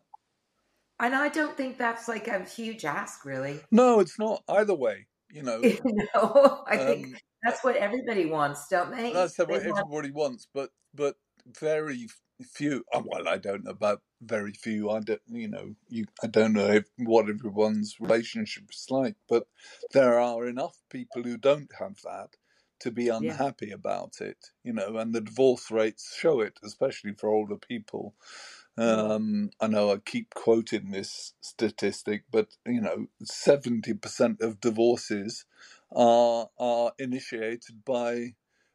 And 1.02 1.16
I 1.16 1.28
don't 1.28 1.56
think 1.56 1.78
that's 1.78 2.06
like 2.06 2.28
a 2.28 2.44
huge 2.44 2.84
ask, 2.84 3.24
really. 3.24 3.58
No, 3.72 3.98
it's 3.98 4.20
not 4.20 4.44
either 4.48 4.74
way. 4.74 5.06
You 5.32 5.42
know, 5.42 5.60
know, 6.14 6.64
I 6.68 6.76
think 6.76 7.06
um, 7.06 7.16
that's 7.42 7.64
what 7.64 7.76
everybody 7.76 8.26
wants, 8.26 8.68
don't 8.68 8.94
they? 8.94 9.12
that's 9.12 9.36
what 9.36 9.48
They 9.48 9.54
want- 9.54 9.78
everybody 9.80 10.10
wants, 10.12 10.46
but 10.54 10.70
but 10.94 11.16
very 11.58 12.06
few. 12.54 12.84
oh, 12.92 13.02
Well, 13.04 13.26
I 13.28 13.38
don't 13.38 13.64
know 13.64 13.72
about 13.72 14.00
very 14.20 14.52
few. 14.52 14.90
I 14.90 15.00
don't, 15.00 15.20
you 15.26 15.48
know, 15.48 15.74
you. 15.88 16.06
I 16.22 16.28
don't 16.28 16.52
know 16.52 16.68
if, 16.68 16.84
what 16.98 17.28
everyone's 17.28 17.96
relationship 17.98 18.64
is 18.70 18.86
like, 18.88 19.16
but 19.28 19.46
there 19.92 20.20
are 20.20 20.46
enough 20.46 20.76
people 20.88 21.22
who 21.24 21.36
don't 21.36 21.70
have 21.78 21.96
that 22.04 22.28
to 22.80 22.90
be 22.90 23.08
unhappy 23.08 23.70
about 23.72 24.20
it. 24.20 24.38
You 24.62 24.74
know, 24.74 24.98
and 24.98 25.12
the 25.12 25.20
divorce 25.20 25.70
rates 25.70 26.14
show 26.16 26.40
it, 26.40 26.58
especially 26.62 27.14
for 27.14 27.28
older 27.30 27.56
people. 27.56 28.14
Um, 28.78 29.50
I 29.60 29.66
know 29.68 29.90
I 29.92 29.98
keep 29.98 30.34
quoting 30.34 30.90
this 30.90 31.34
statistic, 31.40 32.24
but 32.30 32.56
you 32.66 32.80
know, 32.80 33.06
seventy 33.22 33.94
percent 33.94 34.40
of 34.40 34.60
divorces 34.60 35.44
are 35.92 36.48
are 36.58 36.92
initiated 36.98 37.84
by 37.84 38.34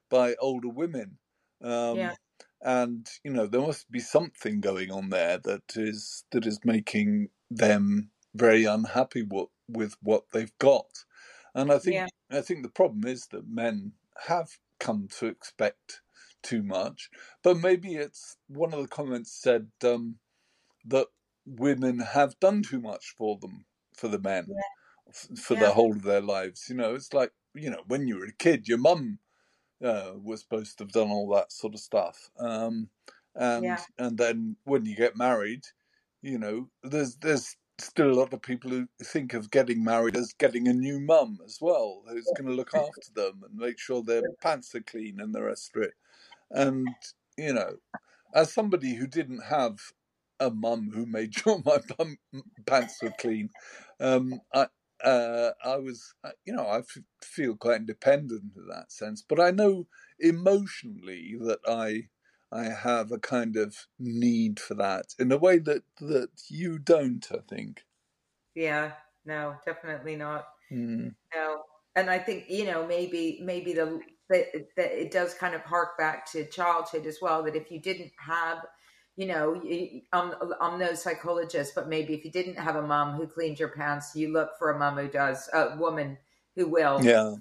by 0.09 0.35
older 0.35 0.69
women. 0.69 1.17
Um, 1.61 1.97
Yeah. 1.97 2.15
And 2.61 3.07
you 3.23 3.31
know 3.31 3.47
there 3.47 3.61
must 3.61 3.91
be 3.91 3.99
something 3.99 4.61
going 4.61 4.91
on 4.91 5.09
there 5.09 5.37
that 5.39 5.75
is 5.75 6.25
that 6.31 6.45
is 6.45 6.59
making 6.63 7.29
them 7.49 8.11
very 8.35 8.65
unhappy 8.65 9.23
with, 9.23 9.49
with 9.67 9.95
what 10.01 10.25
they've 10.31 10.57
got. 10.59 11.05
And 11.55 11.71
I 11.71 11.79
think 11.79 11.95
Yeah. 11.95 12.07
I 12.31 12.41
think 12.41 12.63
the 12.63 12.69
problem 12.69 13.05
is 13.05 13.27
that 13.31 13.47
men 13.47 13.93
have 14.27 14.59
come 14.79 15.07
to 15.19 15.27
expect 15.27 16.01
too 16.47 16.63
much. 16.63 17.09
But 17.43 17.57
maybe 17.57 17.95
it's 17.95 18.37
one 18.47 18.73
of 18.73 18.81
the 18.81 18.87
comments 18.87 19.31
said 19.41 19.71
um, 19.83 20.19
that 20.85 21.07
women 21.45 21.99
have 21.99 22.39
done 22.39 22.63
too 22.63 22.81
much 22.81 23.13
for 23.17 23.37
them, 23.39 23.65
for 23.95 24.07
the 24.07 24.19
men, 24.19 24.47
f- 25.09 25.39
for 25.39 25.55
Yeah. 25.55 25.67
the 25.67 25.73
whole 25.73 25.93
of 25.93 26.03
their 26.03 26.21
lives. 26.21 26.67
You 26.69 26.75
know, 26.75 26.95
it's 26.95 27.13
like, 27.13 27.33
you 27.53 27.69
know, 27.69 27.83
when 27.87 28.07
you 28.07 28.17
were 28.19 28.25
a 28.25 28.33
kid, 28.33 28.67
your 28.67 28.77
mum 28.79 29.19
uh, 29.83 30.13
was 30.21 30.41
supposed 30.41 30.77
to 30.77 30.83
have 30.83 30.91
done 30.91 31.09
all 31.09 31.29
that 31.35 31.51
sort 31.51 31.73
of 31.73 31.79
stuff. 31.79 32.29
Um, 32.39 32.89
and 33.35 33.63
Yeah. 33.63 33.83
and 33.97 34.17
then 34.17 34.57
when 34.63 34.85
you 34.85 34.95
get 34.95 35.15
married, 35.15 35.65
you 36.21 36.37
know, 36.39 36.69
there's 36.83 37.17
there's 37.17 37.55
still 37.79 38.11
a 38.11 38.19
lot 38.19 38.33
of 38.33 38.41
people 38.41 38.71
who 38.71 38.87
think 39.03 39.33
of 39.35 39.51
getting 39.51 39.83
married 39.83 40.17
as 40.17 40.33
getting 40.33 40.67
a 40.67 40.73
new 40.73 40.99
mum 40.99 41.39
as 41.45 41.59
well, 41.61 42.03
who's 42.09 42.31
going 42.31 42.47
to 42.47 42.55
look 42.55 42.73
after 42.75 43.11
them 43.13 43.43
and 43.43 43.55
make 43.55 43.79
sure 43.79 44.01
their 44.03 44.25
pants 44.41 44.73
are 44.75 44.81
clean 44.81 45.19
and 45.19 45.33
the 45.35 45.43
rest 45.43 45.75
of 45.75 45.83
it. 45.83 45.93
And 46.51 46.95
you 47.37 47.53
know, 47.53 47.77
as 48.33 48.53
somebody 48.53 48.95
who 48.95 49.07
didn't 49.07 49.41
have 49.41 49.79
a 50.39 50.49
mum 50.49 50.91
who 50.93 51.05
made 51.05 51.33
sure 51.37 51.61
my 51.65 51.79
bum, 51.97 52.17
pants 52.65 53.01
were 53.01 53.11
clean, 53.11 53.49
um, 53.99 54.41
I 54.53 54.67
uh, 55.03 55.51
I 55.63 55.77
was, 55.77 56.15
uh, 56.23 56.31
you 56.45 56.53
know, 56.53 56.65
I 56.65 56.79
f- 56.79 56.97
feel 57.23 57.55
quite 57.55 57.81
independent 57.81 58.53
in 58.55 58.67
that 58.67 58.91
sense. 58.91 59.21
But 59.21 59.39
I 59.39 59.51
know 59.51 59.87
emotionally 60.19 61.35
that 61.41 61.59
I 61.67 62.09
I 62.51 62.65
have 62.65 63.11
a 63.11 63.19
kind 63.19 63.57
of 63.57 63.87
need 63.99 64.59
for 64.59 64.73
that 64.75 65.13
in 65.19 65.31
a 65.31 65.37
way 65.37 65.59
that 65.59 65.83
that 65.99 66.29
you 66.49 66.79
don't. 66.79 67.25
I 67.31 67.39
think. 67.47 67.85
Yeah, 68.55 68.93
no, 69.25 69.57
definitely 69.65 70.15
not. 70.15 70.47
Mm. 70.71 71.15
No, 71.33 71.63
and 71.95 72.09
I 72.09 72.19
think 72.19 72.49
you 72.49 72.65
know 72.65 72.87
maybe 72.87 73.39
maybe 73.43 73.73
the 73.73 74.01
that, 74.29 74.45
that 74.75 74.91
it 75.01 75.11
does 75.11 75.33
kind 75.33 75.55
of 75.55 75.61
hark 75.61 75.97
back 75.97 76.25
to 76.31 76.45
childhood 76.45 77.05
as 77.05 77.19
well. 77.21 77.43
That 77.43 77.55
if 77.55 77.71
you 77.71 77.79
didn't 77.79 78.11
have, 78.19 78.65
you 79.15 79.27
know, 79.27 79.61
I'm 80.13 80.33
I'm 80.61 80.79
no 80.79 80.93
psychologist, 80.93 81.73
but 81.75 81.87
maybe 81.87 82.13
if 82.13 82.25
you 82.25 82.31
didn't 82.31 82.55
have 82.57 82.75
a 82.75 82.81
mom 82.81 83.15
who 83.15 83.27
cleaned 83.27 83.59
your 83.59 83.69
pants, 83.69 84.15
you 84.15 84.31
look 84.31 84.51
for 84.59 84.71
a 84.71 84.77
mom 84.79 84.97
who 84.97 85.07
does, 85.07 85.49
a 85.53 85.75
woman 85.77 86.17
who 86.55 86.67
will. 86.67 87.03
Yeah. 87.03 87.35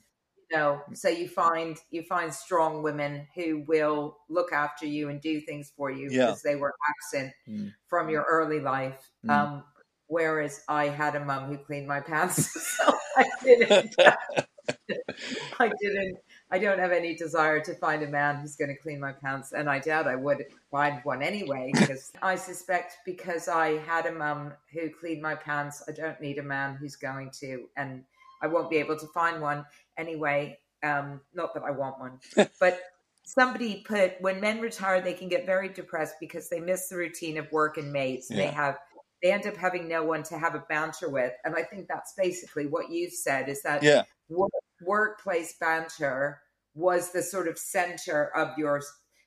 You 0.50 0.56
know, 0.58 0.82
so 0.94 1.08
you 1.08 1.28
find 1.28 1.76
you 1.90 2.02
find 2.04 2.32
strong 2.32 2.82
women 2.84 3.26
who 3.34 3.64
will 3.66 4.16
look 4.28 4.52
after 4.52 4.86
you 4.86 5.08
and 5.08 5.20
do 5.20 5.40
things 5.40 5.72
for 5.76 5.90
you 5.90 6.08
Yeah. 6.10 6.26
because 6.26 6.42
they 6.42 6.54
were 6.54 6.72
absent 6.88 7.32
Mm. 7.48 7.74
from 7.88 8.08
your 8.10 8.22
early 8.22 8.60
life. 8.60 9.10
Mm. 9.24 9.30
Um, 9.30 9.64
whereas 10.06 10.62
I 10.68 10.86
had 10.86 11.16
a 11.16 11.24
mum 11.24 11.46
who 11.46 11.58
cleaned 11.58 11.88
my 11.88 11.98
pants, 12.00 12.52
so 12.76 12.96
I 13.16 13.24
didn't. 13.42 13.94
I 15.58 15.70
didn't. 15.80 16.18
I 16.50 16.58
don't 16.58 16.78
have 16.78 16.92
any 16.92 17.14
desire 17.14 17.60
to 17.60 17.74
find 17.74 18.02
a 18.02 18.06
man 18.06 18.36
who's 18.36 18.54
going 18.54 18.68
to 18.68 18.76
clean 18.76 19.00
my 19.00 19.12
pants, 19.12 19.52
and 19.52 19.68
I 19.68 19.80
doubt 19.80 20.06
I 20.06 20.14
would 20.14 20.44
find 20.70 21.00
one 21.02 21.22
anyway. 21.22 21.72
Because 21.86 22.12
I 22.22 22.36
suspect 22.36 22.98
because 23.04 23.48
I 23.48 23.78
had 23.78 24.06
a 24.06 24.12
mum 24.12 24.52
who 24.72 24.90
cleaned 24.90 25.22
my 25.22 25.34
pants, 25.34 25.82
I 25.88 25.92
don't 25.92 26.20
need 26.20 26.38
a 26.38 26.42
man 26.42 26.76
who's 26.76 26.96
going 26.96 27.30
to, 27.40 27.68
and 27.76 28.04
I 28.42 28.46
won't 28.46 28.70
be 28.70 28.76
able 28.76 28.98
to 28.98 29.06
find 29.08 29.40
one 29.40 29.64
anyway. 29.98 30.58
Um, 30.82 31.20
not 31.34 31.54
that 31.54 31.64
I 31.64 31.70
want 31.70 31.98
one, 31.98 32.20
but 32.60 32.80
somebody 33.24 33.82
put 33.86 34.20
when 34.20 34.40
men 34.40 34.60
retire, 34.60 35.00
they 35.00 35.14
can 35.14 35.28
get 35.28 35.46
very 35.46 35.68
depressed 35.68 36.14
because 36.20 36.48
they 36.48 36.60
miss 36.60 36.88
the 36.88 36.96
routine 36.96 37.38
of 37.38 37.50
work 37.50 37.76
and 37.76 37.92
mates. 37.92 38.28
They 38.28 38.46
have 38.46 38.78
they 39.22 39.32
end 39.32 39.46
up 39.46 39.56
having 39.56 39.88
no 39.88 40.04
one 40.04 40.22
to 40.24 40.38
have 40.38 40.54
a 40.54 40.64
banter 40.68 41.08
with, 41.08 41.32
and 41.44 41.54
I 41.56 41.62
think 41.62 41.88
that's 41.88 42.12
basically 42.16 42.66
what 42.66 42.90
you've 42.90 43.14
said 43.14 43.48
is 43.48 43.62
that 43.62 43.82
yeah. 43.82 44.02
work, 44.28 44.50
workplace 44.86 45.54
banter 45.58 46.40
was 46.74 47.12
the 47.12 47.22
sort 47.22 47.48
of 47.48 47.58
center 47.58 48.30
of 48.36 48.56
your 48.58 48.82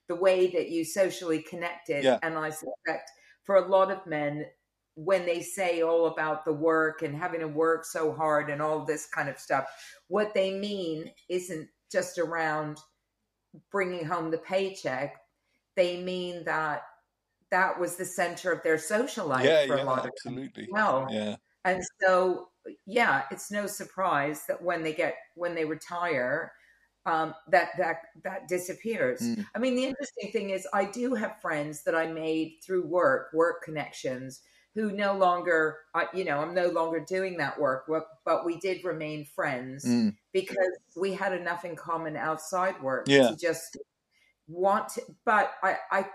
the 0.08 0.16
way 0.16 0.48
that 0.48 0.70
you 0.70 0.84
socially 0.86 1.42
connected 1.44 2.04
Yeah. 2.04 2.20
and 2.24 2.38
i 2.38 2.50
suspect 2.50 3.10
for 3.44 3.56
a 3.58 3.68
lot 3.68 3.92
of 3.92 4.06
men 4.06 4.46
when 4.96 5.26
they 5.26 5.42
say 5.42 5.82
all 5.82 6.08
about 6.08 6.44
the 6.46 6.54
work 6.54 7.02
and 7.04 7.16
having 7.16 7.40
to 7.40 7.48
work 7.48 7.86
so 7.86 8.12
hard 8.14 8.50
and 8.50 8.62
all 8.62 8.86
this 8.86 9.06
kind 9.08 9.30
of 9.30 9.40
stuff 9.40 9.66
what 10.08 10.34
they 10.34 10.58
mean 10.60 11.12
isn't 11.30 11.70
just 11.92 12.18
around 12.18 12.78
bringing 13.72 14.06
home 14.06 14.30
the 14.32 14.38
paycheck 14.38 15.16
they 15.76 16.02
mean 16.02 16.44
that 16.46 16.84
that 17.52 17.80
was 17.80 17.96
the 17.96 18.06
center 18.06 18.52
of 18.52 18.62
their 18.64 18.78
social 18.78 19.26
life 19.28 19.46
Yeah. 19.46 19.66
for 19.68 19.78
Yeah. 19.78 19.84
a 19.84 19.86
lot 19.86 20.00
of 20.00 20.04
them 20.24 20.34
Absolutely. 20.34 20.64
as 20.64 20.70
well 20.72 21.08
Yeah. 21.10 21.36
and 21.66 21.82
so, 22.02 22.50
yeah, 22.86 23.24
it's 23.32 23.52
no 23.52 23.68
surprise 23.68 24.46
that 24.48 24.62
when 24.62 24.84
they 24.84 24.94
get 24.94 25.16
when 25.36 25.56
they 25.56 25.66
retire, 25.66 26.54
um, 27.06 27.34
that 27.50 27.70
that 27.78 27.98
that 28.24 28.48
disappears. 28.48 29.22
Mm. 29.22 29.46
I 29.56 29.60
mean, 29.60 29.76
the 29.76 29.86
interesting 29.86 30.32
thing 30.32 30.50
is, 30.52 30.68
I 30.74 30.86
do 30.86 31.16
have 31.16 31.42
friends 31.42 31.84
that 31.84 31.96
I 31.96 32.08
made 32.08 32.58
through 32.66 32.86
work, 32.88 33.30
work 33.34 33.64
connections, 33.64 34.42
who 34.76 34.92
no 34.92 35.14
longer, 35.14 35.78
I 35.94 36.08
you 36.14 36.24
know, 36.26 36.40
I'm 36.40 36.54
no 36.54 36.68
longer 36.68 37.00
doing 37.00 37.38
that 37.38 37.60
work, 37.60 37.86
but, 37.88 38.06
but 38.26 38.46
we 38.46 38.58
did 38.60 38.84
remain 38.84 39.26
friends 39.26 39.86
Mm. 39.86 40.16
because 40.34 40.78
we 40.96 41.14
had 41.14 41.34
enough 41.34 41.66
in 41.66 41.76
common 41.76 42.16
outside 42.16 42.82
work 42.82 43.08
Yeah. 43.08 43.30
to 43.30 43.36
just 43.36 43.78
want 44.48 44.90
to, 44.90 45.02
but 45.26 45.52
I, 45.64 45.78
I 45.92 46.06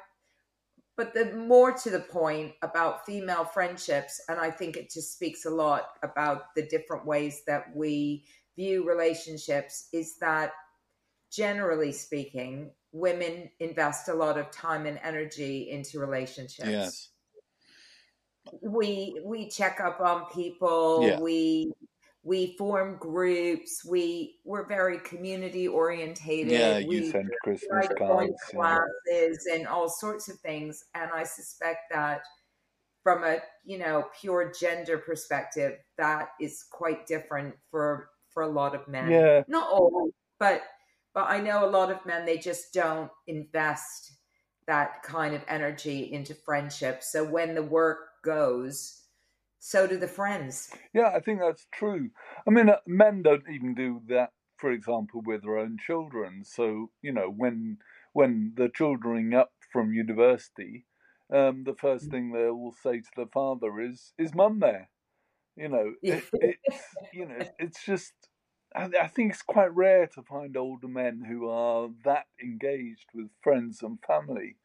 but 0.97 1.13
the 1.15 1.33
more 1.35 1.73
to 1.73 1.91
the 1.91 2.01
point 2.01 2.53
about 2.63 3.05
female 3.07 3.45
friendships 3.45 4.21
and 4.29 4.39
i 4.39 4.51
think 4.51 4.77
it 4.77 4.91
just 4.91 5.13
speaks 5.13 5.45
a 5.45 5.51
lot 5.51 5.91
about 6.03 6.55
the 6.55 6.67
different 6.67 7.07
ways 7.07 7.43
that 7.47 7.75
we 7.75 8.25
view 8.57 8.87
relationships 8.89 9.89
is 9.93 10.17
that 10.19 10.53
generally 11.31 11.93
speaking 11.93 12.71
women 12.93 13.51
invest 13.61 14.09
a 14.09 14.15
lot 14.15 14.39
of 14.39 14.51
time 14.51 14.87
and 14.87 14.99
energy 15.03 15.71
into 15.71 15.99
relationships 15.99 16.69
Yes. 16.71 17.11
we 18.63 19.21
we 19.25 19.49
check 19.49 19.81
up 19.81 20.01
on 20.01 20.27
people 20.31 21.01
Yeah. 21.03 21.21
we 21.21 21.73
we 22.25 22.57
form 22.57 22.97
groups 22.99 23.85
we 23.85 24.39
we're 24.45 24.67
very 24.67 24.99
community 25.01 25.69
orientated 25.69 26.53
Yeah. 26.53 26.79
we 26.79 26.97
You 26.97 27.11
send 27.11 27.31
Christmas 27.43 27.89
cards. 27.99 28.29
to 28.51 28.57
Yeah. 28.57 28.87
classes 29.07 29.47
and 29.53 29.67
all 29.67 29.89
sorts 29.89 30.29
of 30.29 30.39
things 30.41 30.83
and 30.95 31.11
i 31.13 31.23
suspect 31.23 31.81
that 31.93 32.23
from 33.03 33.23
a 33.25 33.39
you 33.65 33.79
know 33.79 34.09
pure 34.21 34.51
gender 34.59 34.97
perspective 34.99 35.79
that 35.99 36.31
is 36.41 36.65
quite 36.71 37.07
different 37.07 37.55
for 37.71 38.11
for 38.31 38.43
a 38.43 38.49
lot 38.49 38.75
of 38.75 38.89
men 38.89 39.11
Yeah. 39.11 39.43
not 39.47 39.69
all 39.71 40.09
but 40.39 40.63
but 41.13 41.25
i 41.29 41.39
know 41.41 41.65
a 41.69 41.71
lot 41.71 41.91
of 41.91 42.05
men 42.07 42.25
they 42.25 42.39
just 42.39 42.73
don't 42.73 43.11
invest 43.27 44.13
that 44.67 45.03
kind 45.03 45.35
of 45.35 45.43
energy 45.47 46.11
into 46.15 46.35
friendship. 46.35 47.03
So 47.03 47.23
when 47.23 47.55
the 47.55 47.63
work 47.63 47.99
goes, 48.23 49.03
so 49.65 49.87
do 49.87 49.97
the 49.97 50.07
friends. 50.07 50.71
Yeah, 50.93 51.11
I 51.15 51.21
think 51.21 51.41
that's 51.41 51.67
true. 51.73 52.11
I 52.47 52.51
mean, 52.51 52.69
uh, 52.69 52.81
men 52.87 53.23
don't 53.23 53.49
even 53.51 53.75
do 53.75 54.03
that, 54.09 54.33
for 54.59 54.71
example, 54.71 55.23
with 55.25 55.41
their 55.41 55.57
own 55.57 55.79
children. 55.79 56.43
So 56.45 56.91
you 57.01 57.13
know, 57.13 57.33
when 57.35 57.79
when 58.13 58.53
the 58.57 58.69
children 58.69 59.33
up 59.33 59.53
from 59.73 59.95
university, 59.95 60.85
um, 61.33 61.65
the 61.65 61.75
first 61.75 62.11
thing 62.11 62.31
they 62.31 62.51
will 62.51 62.75
say 62.83 63.01
to 63.01 63.11
the 63.17 63.27
father 63.33 63.81
is, 63.81 64.13
"Is 64.19 64.35
mum 64.35 64.61
there?" 64.61 64.91
You 65.57 65.71
know, 65.71 65.95
it, 66.03 66.25
it's 66.35 66.85
you 67.15 67.25
know, 67.25 67.39
it's 67.59 67.83
just. 67.87 68.13
I 68.77 69.07
think 69.07 69.33
it's 69.33 69.43
quite 69.43 69.73
rare 69.73 70.09
to 70.09 70.23
find 70.23 70.57
older 70.57 70.89
men 70.89 71.23
who 71.27 71.49
are 71.49 71.91
that 72.05 72.27
engaged 72.43 73.07
with 73.15 73.29
friends 73.41 73.83
and 73.83 74.01
family. 74.05 74.57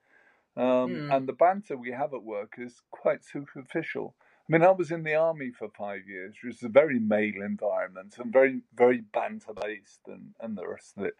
Um, 0.58 0.66
mm. 0.66 1.16
And 1.16 1.30
the 1.30 1.34
banter 1.34 1.78
we 1.78 1.92
have 1.92 2.16
at 2.16 2.24
work 2.24 2.56
is 2.58 2.82
quite 2.90 3.24
superficial. 3.24 4.16
I 4.50 4.52
mean, 4.52 4.64
I 4.64 4.72
was 4.72 4.90
in 4.90 5.04
the 5.04 5.14
army 5.14 5.52
for 5.52 5.70
five 5.70 6.08
years, 6.08 6.36
which 6.44 6.56
is 6.56 6.64
a 6.64 6.70
very 6.70 7.00
male 7.00 7.44
environment 7.44 8.16
and 8.18 8.34
very, 8.34 8.62
very 8.76 9.02
banter 9.02 9.54
based 9.54 10.02
and, 10.08 10.34
and 10.40 10.58
the 10.58 10.68
rest 10.68 10.98
of 10.98 11.04
it. 11.04 11.14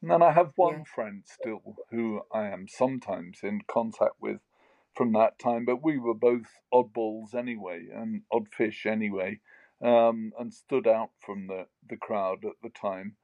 And 0.00 0.10
then 0.10 0.22
I 0.22 0.30
have 0.30 0.52
one 0.54 0.78
yeah. 0.78 0.94
friend 0.94 1.22
still 1.24 1.76
who 1.90 2.22
I 2.32 2.46
am 2.46 2.68
sometimes 2.68 3.40
in 3.42 3.62
contact 3.66 4.14
with 4.20 4.38
from 4.94 5.12
that 5.14 5.40
time, 5.40 5.64
but 5.64 5.82
we 5.82 5.98
were 5.98 6.14
both 6.14 6.46
oddballs 6.72 7.34
anyway 7.34 7.88
and 7.92 8.22
odd 8.30 8.48
fish 8.48 8.86
anyway, 8.86 9.40
um, 9.82 10.32
and 10.38 10.54
stood 10.54 10.86
out 10.86 11.10
from 11.18 11.48
the, 11.48 11.66
the 11.88 11.96
crowd 11.96 12.44
at 12.44 12.62
the 12.62 12.70
time. 12.70 13.16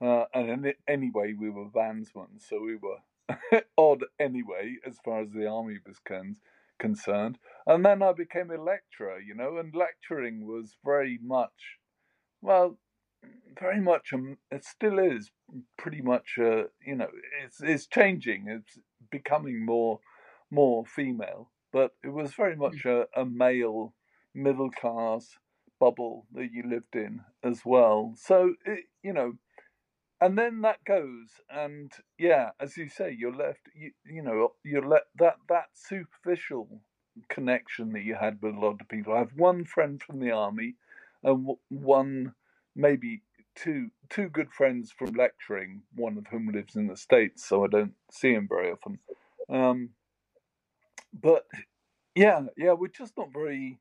Uh, 0.00 0.26
and 0.32 0.64
in, 0.64 0.74
anyway, 0.86 1.34
we 1.36 1.50
were 1.50 1.68
bandsmen, 1.68 2.38
so 2.38 2.60
we 2.60 2.76
were 2.76 3.62
odd 3.76 4.04
anyway 4.20 4.76
as 4.86 4.96
far 5.04 5.22
as 5.22 5.32
the 5.32 5.48
army 5.48 5.78
was 5.84 5.98
concerned 5.98 6.36
concerned. 6.78 7.38
And 7.66 7.84
then 7.84 8.02
I 8.02 8.12
became 8.12 8.50
a 8.50 8.62
lecturer, 8.62 9.18
you 9.20 9.34
know, 9.34 9.58
and 9.58 9.74
lecturing 9.74 10.46
was 10.46 10.76
very 10.84 11.18
much, 11.22 11.78
well, 12.40 12.78
very 13.60 13.80
much, 13.80 14.12
um, 14.12 14.38
it 14.50 14.64
still 14.64 14.98
is 14.98 15.30
pretty 15.76 16.00
much, 16.00 16.36
uh, 16.38 16.64
you 16.84 16.94
know, 16.94 17.08
it's 17.44 17.60
it's 17.60 17.86
changing. 17.86 18.46
It's 18.48 18.78
becoming 19.10 19.64
more 19.64 20.00
more 20.50 20.84
female, 20.86 21.50
but 21.72 21.92
it 22.02 22.10
was 22.10 22.34
very 22.34 22.54
hmm. 22.54 22.62
much 22.62 22.84
a, 22.84 23.06
a 23.14 23.24
male 23.24 23.94
middle 24.34 24.70
class 24.70 25.36
bubble 25.80 26.26
that 26.32 26.50
you 26.52 26.62
lived 26.68 26.94
in 26.94 27.20
as 27.42 27.62
well. 27.64 28.14
So 28.16 28.54
it, 28.64 28.84
you 29.02 29.12
know, 29.12 29.34
and 30.20 30.38
then 30.38 30.62
that 30.62 30.84
goes 30.84 31.28
and 31.50 31.92
yeah 32.18 32.50
as 32.60 32.76
you 32.76 32.88
say 32.88 33.14
you're 33.16 33.34
left 33.34 33.68
you, 33.74 33.92
you 34.04 34.22
know 34.22 34.52
you're 34.64 34.86
let 34.86 35.04
that 35.18 35.36
that 35.48 35.66
superficial 35.74 36.80
connection 37.28 37.92
that 37.92 38.02
you 38.02 38.14
had 38.14 38.38
with 38.40 38.54
a 38.54 38.60
lot 38.60 38.80
of 38.80 38.88
people. 38.88 39.14
I 39.14 39.18
have 39.18 39.32
one 39.36 39.64
friend 39.64 40.02
from 40.02 40.20
the 40.20 40.30
army 40.30 40.74
and 41.22 41.48
one 41.68 42.34
maybe 42.76 43.22
two 43.54 43.90
two 44.08 44.28
good 44.28 44.52
friends 44.52 44.92
from 44.96 45.12
lecturing 45.14 45.82
one 45.94 46.16
of 46.16 46.26
whom 46.28 46.48
lives 46.48 46.76
in 46.76 46.86
the 46.86 46.96
states 46.96 47.44
so 47.44 47.64
i 47.64 47.66
don't 47.66 47.94
see 48.10 48.32
him 48.32 48.46
very 48.48 48.70
often. 48.70 48.98
Um, 49.48 49.90
but 51.12 51.46
yeah 52.14 52.42
yeah 52.56 52.72
we're 52.72 52.88
just 52.88 53.16
not 53.16 53.32
very 53.32 53.78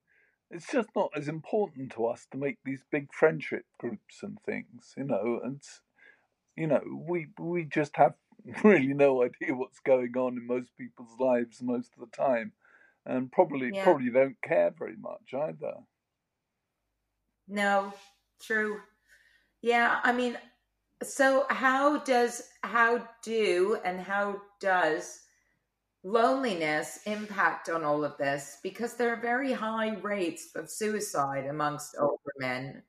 it's 0.50 0.72
just 0.72 0.90
not 0.96 1.12
as 1.16 1.28
important 1.28 1.92
to 1.92 2.06
us 2.08 2.26
to 2.32 2.38
make 2.38 2.58
these 2.66 2.84
big 2.92 3.14
friendship 3.14 3.66
groups 3.78 4.24
and 4.24 4.40
things 4.46 4.94
you 4.98 5.04
know 5.04 5.40
and 5.44 5.62
you 6.58 6.68
know, 6.68 6.82
we 7.08 7.28
we 7.40 7.64
just 7.64 7.96
have 7.96 8.16
really 8.64 8.94
no 8.94 9.24
idea 9.24 9.56
what's 9.56 9.80
going 9.80 10.18
on 10.18 10.38
in 10.38 10.48
most 10.48 10.76
people's 10.78 11.18
lives 11.20 11.62
most 11.62 11.92
of 11.94 12.02
the 12.02 12.18
time, 12.18 12.52
and 13.06 13.32
probably 13.32 13.72
yeah. 13.74 13.84
probably 13.84 14.10
don't 14.10 14.42
care 14.42 14.74
very 14.78 14.98
much 14.98 15.34
either. 15.34 15.76
No, 17.48 17.94
true. 18.42 18.80
Yeah, 19.62 20.00
I 20.04 20.12
mean, 20.12 20.38
so 21.04 21.46
how 21.50 22.00
does 22.00 22.44
how 22.64 23.08
do 23.24 23.78
and 23.86 24.02
how 24.02 24.42
does 24.60 25.22
loneliness 26.04 27.00
impact 27.06 27.70
on 27.70 27.84
all 27.84 28.04
of 28.04 28.18
this? 28.18 28.58
Because 28.64 28.96
there 28.96 29.14
are 29.14 29.22
very 29.22 29.54
high 29.54 29.96
rates 29.96 30.50
of 30.56 30.70
suicide 30.70 31.46
amongst 31.46 31.96
older 32.00 32.34
men 32.40 32.84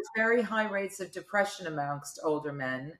there's 0.00 0.08
very 0.26 0.42
high 0.42 0.68
rates 0.68 1.00
of 1.00 1.12
depression 1.12 1.66
amongst 1.66 2.20
older 2.22 2.52
men. 2.52 2.94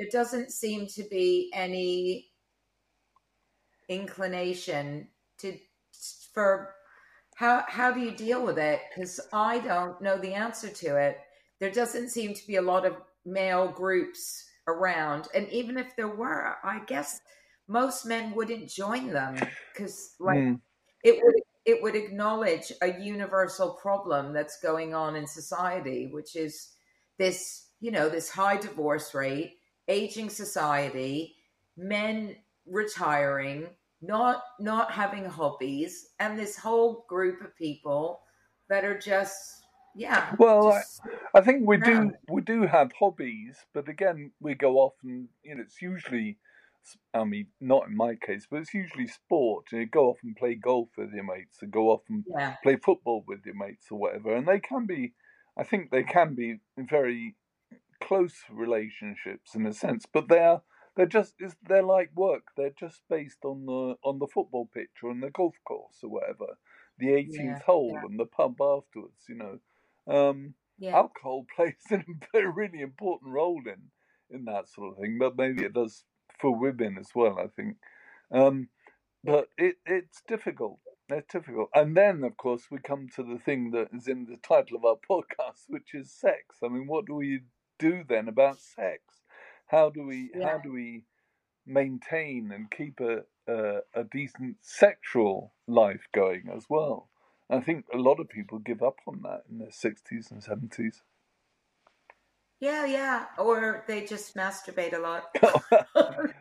There 0.00 0.08
doesn't 0.10 0.50
seem 0.50 0.86
to 0.94 1.02
be 1.10 1.50
any 1.52 2.30
inclination 3.90 5.08
to 5.40 5.58
for 6.32 6.74
how 7.36 7.64
how 7.68 7.92
do 7.92 8.00
you 8.00 8.12
deal 8.12 8.42
with 8.42 8.56
it? 8.56 8.80
Because 8.88 9.20
I 9.30 9.58
don't 9.58 10.00
know 10.00 10.16
the 10.16 10.32
answer 10.32 10.70
to 10.70 10.96
it. 10.96 11.18
There 11.58 11.70
doesn't 11.70 12.08
seem 12.08 12.32
to 12.32 12.46
be 12.46 12.56
a 12.56 12.62
lot 12.62 12.86
of 12.86 12.96
male 13.26 13.68
groups 13.68 14.46
around, 14.66 15.28
and 15.34 15.46
even 15.50 15.76
if 15.76 15.94
there 15.96 16.08
were, 16.08 16.56
I 16.64 16.80
guess 16.86 17.20
most 17.68 18.06
men 18.06 18.34
wouldn't 18.34 18.70
join 18.70 19.08
them 19.08 19.36
because 19.74 20.14
like 20.18 20.38
mm. 20.38 20.58
it 21.04 21.20
would 21.22 21.34
it 21.66 21.82
would 21.82 21.94
acknowledge 21.94 22.72
a 22.80 22.98
universal 22.98 23.74
problem 23.74 24.32
that's 24.32 24.62
going 24.62 24.94
on 24.94 25.14
in 25.14 25.26
society, 25.26 26.08
which 26.10 26.36
is 26.36 26.70
this, 27.18 27.66
you 27.80 27.90
know, 27.90 28.08
this 28.08 28.30
high 28.30 28.56
divorce 28.56 29.14
rate, 29.14 29.59
aging 29.90 30.30
society, 30.30 31.34
men 31.76 32.36
retiring, 32.66 33.66
not 34.00 34.42
not 34.58 34.92
having 34.92 35.24
hobbies, 35.24 36.08
and 36.18 36.38
this 36.38 36.56
whole 36.56 37.04
group 37.08 37.42
of 37.42 37.54
people 37.56 38.20
that 38.68 38.84
are 38.84 38.98
just 38.98 39.64
yeah. 39.94 40.34
Well, 40.38 40.68
I, 40.68 40.82
I, 41.34 41.40
think 41.40 41.66
we 41.66 41.76
around. 41.76 42.10
do 42.10 42.34
we 42.34 42.42
do 42.42 42.62
have 42.66 42.92
hobbies, 42.98 43.58
but 43.74 43.88
again, 43.88 44.30
we 44.40 44.54
go 44.54 44.76
off 44.76 44.94
and 45.02 45.28
you 45.42 45.56
know 45.56 45.62
it's 45.62 45.82
usually 45.82 46.38
I 47.12 47.24
mean, 47.24 47.48
not 47.60 47.88
in 47.88 47.96
my 47.96 48.14
case, 48.14 48.46
but 48.50 48.60
it's 48.60 48.74
usually 48.74 49.06
sport. 49.06 49.66
You 49.72 49.86
go 49.86 50.10
off 50.10 50.18
and 50.22 50.36
play 50.36 50.54
golf 50.54 50.88
with 50.96 51.12
your 51.12 51.24
mates, 51.24 51.62
or 51.62 51.66
go 51.66 51.90
off 51.90 52.02
and 52.08 52.24
yeah. 52.26 52.56
play 52.62 52.76
football 52.76 53.24
with 53.26 53.44
your 53.44 53.54
mates, 53.54 53.86
or 53.90 53.98
whatever. 53.98 54.34
And 54.34 54.46
they 54.46 54.60
can 54.60 54.86
be, 54.86 55.12
I 55.58 55.64
think, 55.64 55.90
they 55.90 56.04
can 56.04 56.34
be 56.34 56.60
very 56.78 57.36
close 58.00 58.44
relationships 58.50 59.54
in 59.54 59.66
a 59.66 59.72
sense, 59.72 60.06
but 60.12 60.28
they're 60.28 60.60
they're 60.96 61.06
just 61.06 61.34
they're 61.68 61.82
like 61.82 62.10
work. 62.14 62.48
They're 62.56 62.74
just 62.78 63.02
based 63.08 63.44
on 63.44 63.66
the 63.66 63.94
on 64.04 64.18
the 64.18 64.26
football 64.26 64.68
pitch 64.72 65.02
or 65.02 65.10
on 65.10 65.20
the 65.20 65.30
golf 65.30 65.54
course 65.64 65.98
or 66.02 66.10
whatever, 66.10 66.58
the 66.98 67.06
18th 67.08 67.34
yeah, 67.36 67.58
hole 67.64 67.92
yeah. 67.94 68.02
and 68.04 68.18
the 68.18 68.26
pub 68.26 68.60
afterwards. 68.60 69.24
You 69.28 69.36
know, 69.36 69.58
um, 70.12 70.54
yeah. 70.78 70.96
alcohol 70.96 71.46
plays 71.56 71.74
a 71.90 72.48
really 72.48 72.80
important 72.80 73.32
role 73.32 73.62
in 73.66 73.90
in 74.36 74.44
that 74.44 74.68
sort 74.68 74.92
of 74.92 74.98
thing, 75.00 75.16
but 75.18 75.36
maybe 75.36 75.64
it 75.64 75.72
does 75.74 76.04
for 76.40 76.58
women 76.58 76.96
as 76.98 77.08
well. 77.14 77.38
I 77.38 77.48
think, 77.48 77.76
um, 78.32 78.68
but 79.22 79.48
it 79.56 79.76
it's 79.86 80.22
difficult. 80.26 80.80
It's 81.08 81.32
difficult. 81.32 81.70
And 81.74 81.96
then, 81.96 82.22
of 82.22 82.36
course, 82.36 82.66
we 82.70 82.78
come 82.78 83.08
to 83.16 83.24
the 83.24 83.38
thing 83.38 83.72
that 83.72 83.88
is 83.92 84.06
in 84.06 84.26
the 84.26 84.36
title 84.36 84.76
of 84.76 84.84
our 84.84 84.96
podcast, 85.10 85.64
which 85.68 85.94
is 85.94 86.12
sex. 86.12 86.58
I 86.64 86.68
mean, 86.68 86.86
what 86.86 87.06
do 87.06 87.14
we 87.14 87.40
do 87.80 88.04
then 88.08 88.28
about 88.28 88.58
sex? 88.58 89.02
How 89.66 89.90
do 89.90 90.06
we 90.06 90.30
yeah. 90.34 90.48
how 90.48 90.58
do 90.58 90.72
we 90.72 91.04
maintain 91.66 92.52
and 92.52 92.70
keep 92.70 93.00
a, 93.00 93.22
a, 93.48 93.80
a 93.94 94.04
decent 94.04 94.56
sexual 94.60 95.54
life 95.66 96.06
going 96.14 96.50
as 96.54 96.66
well? 96.68 97.08
I 97.48 97.58
think 97.60 97.86
a 97.92 97.98
lot 97.98 98.20
of 98.20 98.28
people 98.28 98.58
give 98.60 98.82
up 98.82 98.98
on 99.08 99.22
that 99.22 99.42
in 99.50 99.58
their 99.58 99.72
sixties 99.72 100.30
and 100.30 100.42
seventies. 100.42 101.02
Yeah, 102.60 102.84
yeah. 102.84 103.24
Or 103.38 103.84
they 103.88 104.04
just 104.04 104.36
masturbate 104.36 104.92
a 104.94 104.98
lot. 104.98 105.34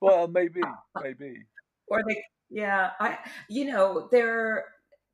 well, 0.00 0.28
maybe, 0.28 0.60
maybe. 1.02 1.36
Or 1.88 2.02
they, 2.08 2.24
yeah. 2.48 2.92
I, 3.00 3.18
you 3.50 3.66
know, 3.66 4.08
there, 4.10 4.64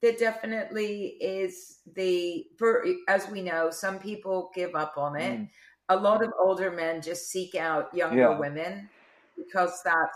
there 0.02 0.12
definitely 0.12 1.16
is 1.20 1.78
the 1.94 2.46
for 2.58 2.84
as 3.08 3.28
we 3.28 3.42
know, 3.42 3.70
some 3.70 3.98
people 3.98 4.50
give 4.54 4.74
up 4.74 4.94
on 4.96 5.16
it. 5.16 5.40
Mm. 5.40 5.48
A 5.88 5.96
lot 5.96 6.22
of 6.22 6.30
older 6.38 6.70
men 6.70 7.00
just 7.00 7.30
seek 7.30 7.54
out 7.54 7.94
younger 7.94 8.30
yeah. 8.30 8.38
women 8.38 8.88
because 9.36 9.80
that 9.84 10.10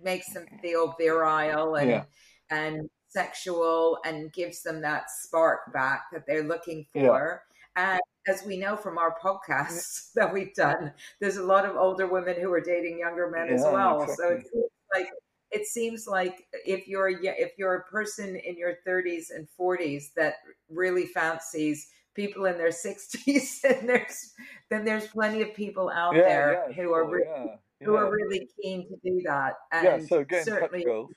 makes 0.00 0.32
them 0.32 0.46
feel 0.62 0.94
virile 0.98 1.74
and 1.76 1.90
yeah. 1.90 2.04
and 2.50 2.88
sexual 3.08 3.98
and 4.04 4.32
gives 4.32 4.62
them 4.62 4.80
that 4.82 5.10
spark 5.10 5.72
back 5.72 6.04
that 6.12 6.24
they're 6.26 6.44
looking 6.44 6.86
for. 6.92 7.42
Yeah. 7.76 7.92
And 7.94 8.00
as 8.28 8.44
we 8.44 8.56
know 8.56 8.76
from 8.76 8.98
our 8.98 9.16
podcasts 9.22 10.12
that 10.14 10.32
we've 10.32 10.54
done, 10.54 10.92
there's 11.20 11.36
a 11.36 11.42
lot 11.42 11.66
of 11.66 11.76
older 11.76 12.06
women 12.06 12.36
who 12.40 12.52
are 12.52 12.60
dating 12.60 12.98
younger 12.98 13.30
men 13.30 13.48
as 13.48 13.62
well. 13.62 14.02
Exactly. 14.02 14.16
So 14.16 14.34
it 14.34 14.46
seems 14.52 14.70
like 14.94 15.08
it 15.50 15.66
seems 15.66 16.06
like 16.06 16.46
if 16.52 16.88
you're 16.88 17.08
a, 17.08 17.16
if 17.22 17.52
you're 17.56 17.74
a 17.74 17.84
person 17.84 18.36
in 18.36 18.56
your 18.56 18.74
30s 18.86 19.26
and 19.34 19.46
40s 19.58 20.12
that 20.14 20.34
really 20.68 21.06
fancies 21.06 21.88
people 22.14 22.46
in 22.46 22.58
their 22.58 22.70
60s, 22.70 23.60
then 23.62 23.86
there's 23.86 24.32
then 24.70 24.84
there's 24.84 25.06
plenty 25.08 25.42
of 25.42 25.54
people 25.54 25.90
out 25.90 26.16
yeah, 26.16 26.22
there 26.22 26.64
yeah, 26.68 26.74
who 26.74 26.82
sure, 26.82 27.04
are 27.04 27.08
really 27.08 27.50
who 27.82 27.94
are 27.94 28.10
really 28.10 28.48
keen 28.60 28.88
to 28.88 28.96
do 29.04 29.22
that. 29.24 29.54
And 29.70 29.84
yeah, 29.84 29.98
so 30.06 30.20
again, 30.20 30.44
certainly, 30.44 30.84
you, 30.84 31.08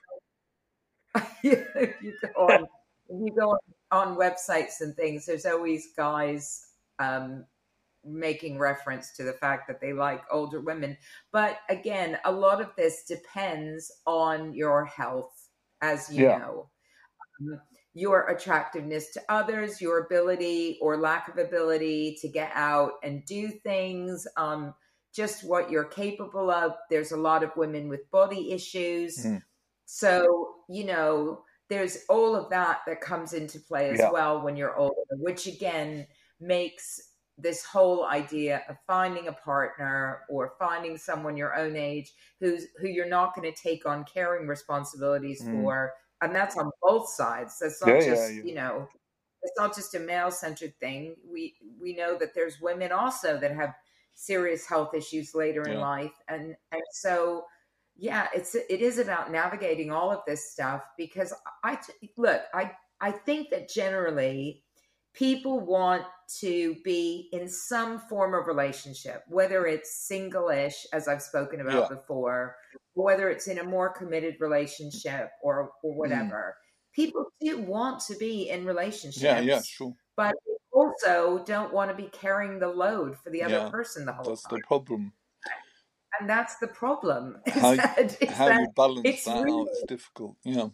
you 2.01 2.13
go 2.21 2.47
on, 2.47 2.67
you 3.09 3.33
go 3.37 3.51
on, 3.51 3.59
on, 3.91 4.17
websites 4.17 4.81
and 4.81 4.95
things. 4.95 5.25
There's 5.25 5.45
always 5.45 5.87
guys 5.95 6.67
um, 6.99 7.45
making 8.05 8.57
reference 8.57 9.11
to 9.13 9.23
the 9.23 9.33
fact 9.33 9.67
that 9.67 9.81
they 9.81 9.93
like 9.93 10.21
older 10.31 10.61
women. 10.61 10.97
But 11.31 11.59
again, 11.69 12.17
a 12.25 12.31
lot 12.31 12.61
of 12.61 12.69
this 12.77 13.03
depends 13.07 13.91
on 14.05 14.53
your 14.53 14.85
health, 14.85 15.49
as 15.81 16.09
you 16.11 16.25
yeah. 16.25 16.37
know. 16.37 16.69
Um, 17.41 17.59
your 17.93 18.27
attractiveness 18.27 19.11
to 19.11 19.21
others, 19.29 19.81
your 19.81 20.05
ability 20.05 20.77
or 20.81 20.97
lack 20.97 21.27
of 21.27 21.37
ability 21.37 22.17
to 22.21 22.29
get 22.29 22.51
out 22.53 22.93
and 23.03 23.25
do 23.25 23.49
things, 23.49 24.27
um, 24.37 24.73
just 25.13 25.43
what 25.43 25.71
you're 25.71 25.85
capable 25.85 26.51
of. 26.51 26.73
There's 26.89 27.11
a 27.11 27.17
lot 27.17 27.43
of 27.43 27.51
women 27.57 27.89
with 27.89 28.09
body 28.11 28.51
issues. 28.51 29.17
Mm. 29.25 29.41
So, 29.85 30.55
you 30.69 30.85
know, 30.85 31.43
there's 31.69 31.99
all 32.09 32.35
of 32.35 32.49
that 32.51 32.79
that 32.87 33.01
comes 33.01 33.33
into 33.33 33.59
play 33.59 33.89
as 33.89 33.99
yeah. 33.99 34.11
well 34.11 34.41
when 34.41 34.55
you're 34.55 34.77
older, 34.77 34.95
which 35.11 35.47
again 35.47 36.07
makes 36.39 36.99
this 37.41 37.63
whole 37.63 38.05
idea 38.05 38.63
of 38.67 38.75
finding 38.85 39.27
a 39.27 39.33
partner 39.33 40.21
or 40.29 40.53
finding 40.59 40.97
someone 40.97 41.37
your 41.37 41.55
own 41.55 41.75
age 41.75 42.11
who's 42.39 42.65
who 42.79 42.87
you're 42.87 43.07
not 43.07 43.35
going 43.35 43.51
to 43.51 43.61
take 43.61 43.85
on 43.85 44.03
caring 44.03 44.47
responsibilities 44.47 45.41
mm. 45.41 45.61
for 45.61 45.93
and 46.21 46.35
that's 46.35 46.57
on 46.57 46.69
both 46.81 47.09
sides. 47.09 47.57
That's 47.59 47.83
not 47.85 47.95
yeah, 47.95 48.05
just 48.05 48.33
yeah, 48.33 48.41
you 48.43 48.55
know 48.55 48.87
it's 49.41 49.57
not 49.57 49.73
just 49.73 49.95
a 49.95 49.99
male 49.99 50.31
centered 50.31 50.73
thing. 50.79 51.15
We 51.25 51.55
we 51.79 51.95
know 51.95 52.17
that 52.17 52.33
there's 52.35 52.59
women 52.59 52.91
also 52.91 53.39
that 53.39 53.55
have 53.55 53.73
serious 54.19 54.67
health 54.67 54.93
issues 54.93 55.33
later 55.33 55.63
in 55.63 55.79
life 55.79 56.11
and 56.27 56.53
and 56.73 56.81
so 56.91 57.45
yeah 57.95 58.27
it's 58.35 58.53
it 58.53 58.81
is 58.81 58.99
about 58.99 59.31
navigating 59.31 59.91
all 59.91 60.11
of 60.11 60.19
this 60.27 60.51
stuff 60.51 60.81
because 60.97 61.33
i 61.63 61.79
look 62.17 62.41
i 62.53 62.69
i 62.99 63.11
think 63.11 63.49
that 63.49 63.69
generally 63.69 64.61
people 65.13 65.59
want 65.59 66.03
to 66.39 66.75
be 66.83 67.29
in 67.31 67.47
some 67.47 67.99
form 67.99 68.33
of 68.33 68.47
relationship, 68.47 69.23
whether 69.27 69.65
it's 69.65 70.07
single-ish, 70.07 70.85
as 70.93 71.07
I've 71.07 71.21
spoken 71.21 71.61
about 71.61 71.89
yeah. 71.89 71.95
before, 71.95 72.55
whether 72.93 73.29
it's 73.29 73.47
in 73.47 73.59
a 73.59 73.63
more 73.63 73.89
committed 73.89 74.35
relationship 74.39 75.31
or 75.41 75.71
or 75.83 75.93
mm. 75.93 75.97
whatever. 75.97 76.55
Mm. 76.55 76.95
People 76.95 77.25
do 77.39 77.59
want 77.59 78.01
to 78.01 78.15
be 78.15 78.49
in 78.49 78.65
relationships. 78.65 79.23
Yeah, 79.23 79.39
yeah, 79.39 79.61
sure. 79.61 79.93
But 80.17 80.35
also 80.71 81.43
don't 81.45 81.73
want 81.73 81.89
to 81.89 81.95
be 81.95 82.09
carrying 82.09 82.59
the 82.59 82.67
load 82.67 83.17
for 83.23 83.29
the 83.29 83.43
other 83.43 83.53
yeah, 83.53 83.69
person 83.69 84.05
the 84.05 84.13
whole 84.13 84.25
that's 84.25 84.43
time. 84.43 84.49
That's 84.51 84.61
the 84.61 84.67
problem. 84.67 85.13
And 86.19 86.29
that's 86.29 86.57
the 86.57 86.67
problem. 86.67 87.37
How, 87.47 87.75
that, 87.75 88.17
how 88.29 88.49
that, 88.49 88.59
you 88.59 88.67
balance 88.75 89.23
that 89.23 89.43
really, 89.43 89.61
out 89.61 89.67
is 89.71 89.83
difficult. 89.87 90.35
Yeah 90.43 90.67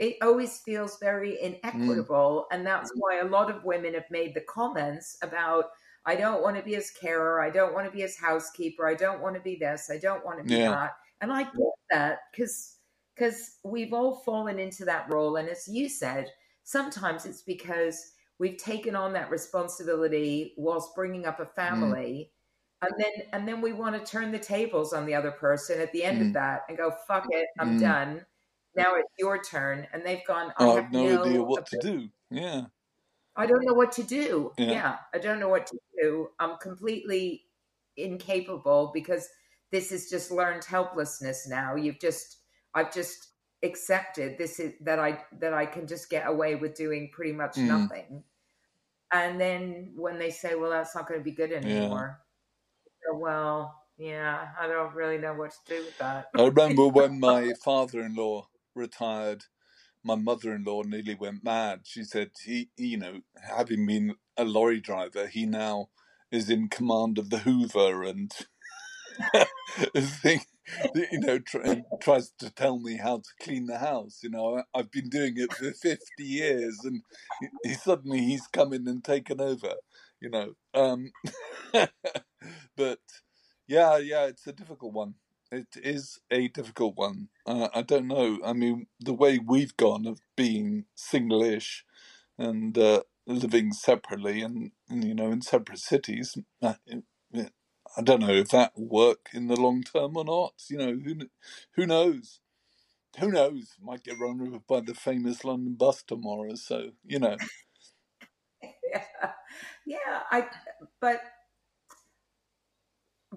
it 0.00 0.16
always 0.22 0.58
feels 0.58 0.98
very 0.98 1.40
inequitable. 1.40 2.46
Mm. 2.50 2.56
And 2.56 2.66
that's 2.66 2.90
why 2.96 3.20
a 3.20 3.28
lot 3.28 3.50
of 3.50 3.64
women 3.64 3.92
have 3.94 4.10
made 4.10 4.34
the 4.34 4.40
comments 4.40 5.18
about, 5.22 5.66
I 6.06 6.16
don't 6.16 6.42
want 6.42 6.56
to 6.56 6.62
be 6.62 6.74
as 6.74 6.90
carer. 6.90 7.42
I 7.42 7.50
don't 7.50 7.74
want 7.74 7.86
to 7.86 7.92
be 7.92 8.02
as 8.02 8.16
housekeeper. 8.16 8.88
I 8.88 8.94
don't 8.94 9.20
want 9.20 9.36
to 9.36 9.42
be 9.42 9.56
this. 9.56 9.90
I 9.92 9.98
don't 9.98 10.24
want 10.24 10.38
to 10.38 10.44
be 10.44 10.56
yeah. 10.56 10.70
that. 10.70 10.92
And 11.20 11.30
I 11.30 11.42
get 11.42 11.74
that 11.90 12.18
because 12.32 12.76
because 13.14 13.58
we've 13.62 13.92
all 13.92 14.22
fallen 14.24 14.58
into 14.58 14.86
that 14.86 15.12
role. 15.12 15.36
And 15.36 15.46
as 15.46 15.68
you 15.68 15.90
said, 15.90 16.28
sometimes 16.62 17.26
it's 17.26 17.42
because 17.42 18.12
we've 18.38 18.56
taken 18.56 18.96
on 18.96 19.12
that 19.12 19.30
responsibility 19.30 20.54
whilst 20.56 20.94
bringing 20.94 21.26
up 21.26 21.40
a 21.40 21.44
mm. 21.44 21.54
family. 21.54 22.30
Mm. 22.82 22.88
And 22.88 22.92
then, 22.96 23.26
and 23.34 23.46
then 23.46 23.60
we 23.60 23.74
want 23.74 23.94
to 24.02 24.10
turn 24.10 24.32
the 24.32 24.38
tables 24.38 24.94
on 24.94 25.04
the 25.04 25.14
other 25.14 25.32
person 25.32 25.78
at 25.82 25.92
the 25.92 26.02
end 26.02 26.22
mm. 26.22 26.28
of 26.28 26.32
that 26.32 26.62
and 26.70 26.78
go, 26.78 26.90
"Fuck 27.06 27.26
it, 27.28 27.48
I'm 27.58 27.76
mm. 27.76 27.82
done." 27.82 28.24
Now 28.76 28.94
it's 28.94 29.08
your 29.18 29.42
turn 29.42 29.86
and 29.92 30.04
they've 30.04 30.24
gone 30.26 30.52
i, 30.58 30.66
I 30.66 30.74
have, 30.74 30.92
no, 30.92 31.04
no 31.04 31.24
idea 31.24 31.42
what 31.42 31.68
ability. 31.68 31.78
to 31.80 31.98
do 31.98 32.08
yeah 32.30 32.62
i 33.36 33.46
don't 33.46 33.64
know 33.64 33.74
what 33.74 33.92
to 33.92 34.02
do 34.02 34.52
yeah. 34.58 34.70
yeah 34.70 34.96
i 35.14 35.18
don't 35.18 35.40
know 35.40 35.48
what 35.48 35.66
to 35.66 35.78
do 36.00 36.28
i'm 36.38 36.56
completely 36.58 37.44
incapable 37.96 38.90
because 38.94 39.28
this 39.72 39.92
is 39.92 40.08
just 40.08 40.30
learned 40.30 40.64
helplessness 40.64 41.48
now 41.48 41.74
you've 41.74 42.00
just 42.00 42.38
i've 42.74 42.92
just 42.92 43.28
accepted 43.62 44.38
this 44.38 44.58
is 44.58 44.72
that 44.80 44.98
i 44.98 45.20
that 45.38 45.52
i 45.52 45.66
can 45.66 45.86
just 45.86 46.08
get 46.08 46.26
away 46.26 46.54
with 46.54 46.74
doing 46.74 47.10
pretty 47.12 47.32
much 47.32 47.56
mm. 47.56 47.66
nothing 47.66 48.22
and 49.12 49.40
then 49.40 49.92
when 49.96 50.18
they 50.18 50.30
say 50.30 50.54
well 50.54 50.70
that's 50.70 50.94
not 50.94 51.06
going 51.06 51.20
to 51.20 51.24
be 51.24 51.32
good 51.32 51.52
anymore 51.52 52.18
yeah. 53.04 53.18
well 53.18 53.74
yeah 53.98 54.48
i 54.58 54.66
don't 54.66 54.94
really 54.94 55.18
know 55.18 55.34
what 55.34 55.50
to 55.50 55.76
do 55.76 55.84
with 55.84 55.98
that 55.98 56.28
i 56.34 56.42
remember 56.42 56.88
when 56.88 57.20
my 57.20 57.52
father-in-law 57.62 58.46
retired, 58.74 59.44
my 60.02 60.14
mother-in-law 60.14 60.82
nearly 60.82 61.14
went 61.14 61.44
mad. 61.44 61.80
She 61.84 62.04
said 62.04 62.30
he, 62.44 62.70
you 62.76 62.98
know, 62.98 63.20
having 63.42 63.86
been 63.86 64.14
a 64.36 64.44
lorry 64.44 64.80
driver, 64.80 65.26
he 65.26 65.46
now 65.46 65.88
is 66.30 66.48
in 66.48 66.68
command 66.68 67.18
of 67.18 67.30
the 67.30 67.38
Hoover 67.38 68.02
and 68.04 68.32
thing, 69.96 70.40
you 70.94 71.20
know, 71.20 71.38
tries 72.00 72.30
to 72.38 72.50
tell 72.50 72.78
me 72.78 72.96
how 72.96 73.18
to 73.18 73.30
clean 73.44 73.66
the 73.66 73.78
house. 73.78 74.20
You 74.22 74.30
know, 74.30 74.62
I've 74.74 74.90
been 74.90 75.08
doing 75.08 75.34
it 75.36 75.52
for 75.52 75.72
fifty 75.72 76.24
years, 76.24 76.78
and 76.84 77.02
he, 77.40 77.48
he 77.70 77.74
suddenly 77.74 78.20
he's 78.20 78.46
come 78.46 78.72
in 78.72 78.86
and 78.88 79.04
taken 79.04 79.40
over. 79.40 79.74
You 80.20 80.30
know, 80.30 80.52
um, 80.74 81.10
but 82.76 82.98
yeah, 83.66 83.98
yeah, 83.98 84.26
it's 84.26 84.46
a 84.46 84.52
difficult 84.52 84.92
one 84.92 85.14
it 85.52 85.68
is 85.76 86.20
a 86.30 86.48
difficult 86.48 86.96
one. 86.96 87.28
Uh, 87.46 87.68
I 87.74 87.82
don't 87.82 88.06
know. 88.08 88.38
I 88.44 88.52
mean, 88.52 88.86
the 89.00 89.14
way 89.14 89.38
we've 89.38 89.76
gone 89.76 90.06
of 90.06 90.20
being 90.36 90.86
single-ish 90.94 91.84
and 92.38 92.76
uh, 92.78 93.02
living 93.26 93.72
separately, 93.72 94.42
and, 94.42 94.72
you 94.90 95.14
know, 95.14 95.30
in 95.30 95.42
separate 95.42 95.78
cities. 95.78 96.36
Uh, 96.62 96.74
I 97.96 98.02
don't 98.02 98.20
know 98.20 98.32
if 98.32 98.48
that 98.50 98.72
will 98.76 98.88
work 98.88 99.28
in 99.34 99.48
the 99.48 99.56
long 99.60 99.82
term 99.82 100.16
or 100.16 100.24
not. 100.24 100.54
You 100.68 100.78
know, 100.78 100.98
who 101.04 101.16
who 101.76 101.86
knows? 101.86 102.40
Who 103.18 103.30
knows? 103.30 103.74
Might 103.82 104.04
get 104.04 104.18
run 104.20 104.40
over 104.40 104.60
by 104.60 104.80
the 104.80 104.94
famous 104.94 105.44
London 105.44 105.74
bus 105.74 106.02
tomorrow. 106.02 106.54
So 106.54 106.90
you 107.04 107.18
know. 107.18 107.36
yeah, 108.62 109.04
yeah. 109.86 110.20
I 110.30 110.46
but 111.00 111.20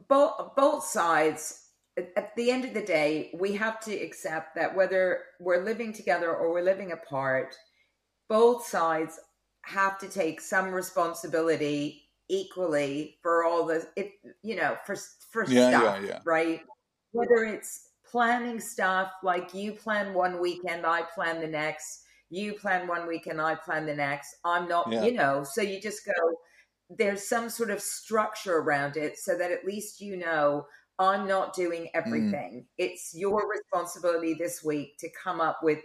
both 0.08 0.56
both 0.56 0.86
sides 0.86 1.63
at 1.98 2.36
the 2.36 2.50
end 2.50 2.66
of 2.66 2.74
the 2.74 2.82
day, 2.82 3.32
we 3.40 3.54
have 3.54 3.80
to 3.82 3.94
accept 3.94 4.56
that 4.56 4.76
whether 4.76 5.22
we're 5.40 5.64
living 5.64 5.94
together 5.94 6.34
or 6.34 6.52
we're 6.52 6.64
living 6.64 6.92
apart, 6.92 7.56
both 8.30 8.66
sides 8.66 9.20
have 9.64 9.98
to 10.00 10.10
take 10.10 10.42
some 10.42 10.72
responsibility 10.72 12.10
equally 12.30 13.18
for 13.22 13.44
all 13.44 13.66
the 13.66 13.86
it 13.96 14.12
you 14.42 14.56
know 14.56 14.76
for 14.86 14.96
for 15.32 15.46
yeah, 15.46 15.70
stuff 15.70 16.00
yeah, 16.02 16.08
yeah. 16.08 16.20
right? 16.26 16.62
Whether 17.12 17.44
it's 17.46 17.90
planning 18.10 18.60
stuff 18.60 19.12
like 19.24 19.54
you 19.54 19.72
plan 19.72 20.14
one 20.14 20.40
weekend 20.40 20.86
i 20.86 21.02
plan 21.02 21.42
the 21.42 21.48
next. 21.48 22.02
You 22.30 22.54
plan 22.54 22.88
one 22.88 23.08
weekend 23.08 23.40
i 23.40 23.54
plan 23.56 23.86
the 23.86 23.96
next. 23.96 24.36
I'm 24.44 24.68
not 24.68 24.92
you 24.92 25.14
know 25.14 25.44
so 25.44 25.62
you 25.62 25.80
just 25.80 26.06
go 26.06 26.12
there's 26.90 27.28
some 27.28 27.50
sort 27.50 27.72
of 27.72 27.82
structure 27.82 28.58
around 28.58 28.98
it 28.98 29.18
so 29.18 29.38
that 29.38 29.52
at 29.52 29.66
least 29.66 30.02
you 30.02 30.18
know 30.18 30.66
I'm 31.00 31.28
not 31.28 31.56
doing 31.56 31.84
mm. 31.84 31.90
everything. 31.94 32.52
Mm. 32.62 32.66
It's 32.78 33.14
your 33.16 33.50
responsibility 33.50 34.34
this 34.34 34.64
week 34.64 34.98
to 35.00 35.10
come 35.22 35.42
up 35.42 35.60
with 35.64 35.80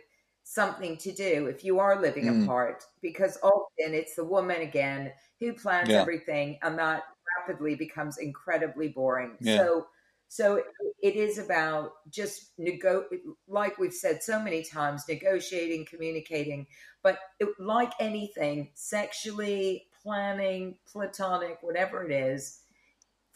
something 0.45 0.97
to 0.97 1.13
do 1.13 1.47
if 1.47 1.63
you 1.63 1.79
are 1.79 2.01
living 2.01 2.25
mm. 2.25 2.45
apart, 2.45 2.85
because 3.03 3.39
often 3.43 3.95
it's 3.95 4.15
the 4.15 4.25
woman 4.25 4.63
again 4.63 5.13
who 5.41 5.53
plans 5.53 5.89
yeah. 5.89 6.01
everything, 6.01 6.59
and 6.63 6.79
that 6.79 7.03
rapidly 7.39 7.75
becomes 7.75 8.19
incredibly 8.19 8.89
boring. 8.89 9.37
Yeah. 9.41 9.59
So, 9.59 9.87
so 10.29 10.63
it 11.03 11.17
is 11.17 11.39
about 11.39 11.93
just 12.11 12.53
nego, 12.59 13.05
like 13.47 13.79
we've 13.79 13.93
said 13.93 14.23
so 14.23 14.43
many 14.43 14.63
times, 14.63 15.05
negotiating, 15.09 15.87
communicating. 15.87 16.67
But 17.03 17.19
it, 17.39 17.49
like 17.59 17.93
anything, 18.01 18.71
sexually, 18.75 19.87
planning, 20.03 20.77
platonic, 20.91 21.59
whatever 21.61 22.05
it 22.05 22.13
is, 22.13 22.61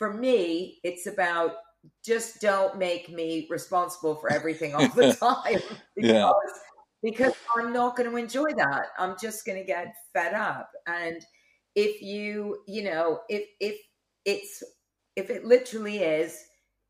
for 0.03 0.13
me, 0.13 0.81
it's 0.83 1.07
about 1.07 1.53
just 2.05 2.41
don't 2.41 2.77
make 2.77 3.09
me 3.09 3.47
responsible 3.49 4.17
for 4.17 4.33
everything 4.33 4.75
all 4.75 4.89
the 4.89 5.15
time 5.21 5.61
because, 5.95 6.11
yeah. 6.11 6.33
because 7.05 7.33
I'm 7.57 7.73
not 7.73 7.95
going 7.95 8.11
to 8.11 8.17
enjoy 8.17 8.53
that. 8.57 8.87
I'm 8.99 9.15
just 9.23 9.47
going 9.47 9.59
to 9.59 9.65
get 9.65 9.95
fed 10.13 10.35
up. 10.35 10.73
And 10.89 11.25
if 11.77 12.03
you, 12.03 12.65
you 12.67 12.83
know, 12.83 13.21
if 13.29 13.45
if 13.61 13.77
it's 14.25 14.65
if 15.15 15.31
it 15.31 15.45
literally 15.45 15.99
is 15.99 16.37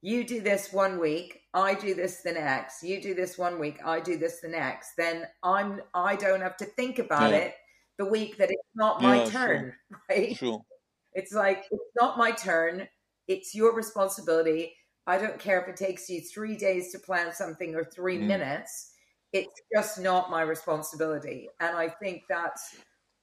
you 0.00 0.24
do 0.24 0.40
this 0.40 0.72
one 0.72 0.98
week, 0.98 1.38
I 1.52 1.74
do 1.74 1.94
this 1.94 2.22
the 2.22 2.32
next, 2.32 2.82
you 2.82 2.98
do 2.98 3.12
this 3.12 3.36
one 3.36 3.58
week, 3.58 3.78
I 3.84 4.00
do 4.00 4.16
this 4.16 4.40
the 4.40 4.48
next, 4.48 4.92
then 4.96 5.26
I'm 5.42 5.82
I 5.92 6.16
don't 6.16 6.40
have 6.40 6.56
to 6.56 6.64
think 6.64 6.98
about 6.98 7.30
yeah. 7.32 7.36
it 7.36 7.54
the 7.98 8.06
week 8.06 8.38
that 8.38 8.50
it's 8.50 8.70
not 8.74 9.02
my 9.02 9.22
yeah, 9.22 9.28
turn, 9.28 9.60
sure. 9.60 10.00
right? 10.08 10.34
Sure. 10.34 10.64
It's 11.12 11.34
like 11.34 11.64
it's 11.70 11.92
not 12.00 12.16
my 12.16 12.30
turn 12.30 12.88
it's 13.28 13.54
your 13.54 13.74
responsibility. 13.74 14.74
I 15.06 15.18
don't 15.18 15.38
care 15.38 15.60
if 15.60 15.68
it 15.68 15.76
takes 15.76 16.08
you 16.08 16.20
three 16.20 16.56
days 16.56 16.92
to 16.92 16.98
plan 16.98 17.32
something 17.32 17.74
or 17.74 17.84
three 17.84 18.18
Mm. 18.18 18.26
minutes. 18.26 18.92
It's 19.32 19.60
just 19.74 19.98
not 20.00 20.30
my 20.30 20.42
responsibility. 20.42 21.48
And 21.60 21.76
I 21.76 21.88
think 21.88 22.24
that's 22.28 22.76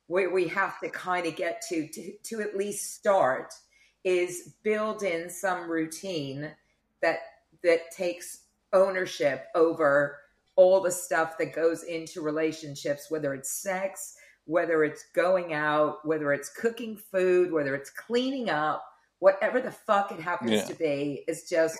where 0.07 0.29
we 0.31 0.47
have 0.47 0.79
to 0.81 0.89
kind 0.89 1.27
of 1.27 1.35
get 1.35 1.61
to, 1.69 1.87
to 1.87 2.13
to 2.23 2.41
at 2.41 2.57
least 2.57 2.95
start 2.95 3.53
is 4.03 4.55
build 4.63 5.03
in 5.03 5.29
some 5.29 5.69
routine 5.69 6.51
that 7.01 7.19
that 7.63 7.91
takes 7.91 8.45
ownership 8.73 9.47
over 9.55 10.17
all 10.55 10.81
the 10.81 10.91
stuff 10.91 11.37
that 11.37 11.53
goes 11.53 11.83
into 11.83 12.21
relationships, 12.21 13.09
whether 13.09 13.33
it's 13.33 13.61
sex, 13.61 14.15
whether 14.45 14.83
it's 14.83 15.05
going 15.13 15.53
out, 15.53 16.05
whether 16.05 16.33
it's 16.33 16.49
cooking 16.49 16.97
food, 16.97 17.51
whether 17.51 17.75
it's 17.75 17.89
cleaning 17.91 18.49
up, 18.49 18.83
whatever 19.19 19.61
the 19.61 19.71
fuck 19.71 20.11
it 20.11 20.19
happens 20.19 20.51
Yeah. 20.51 20.65
to 20.65 20.73
be, 20.75 21.23
is 21.27 21.43
just 21.49 21.77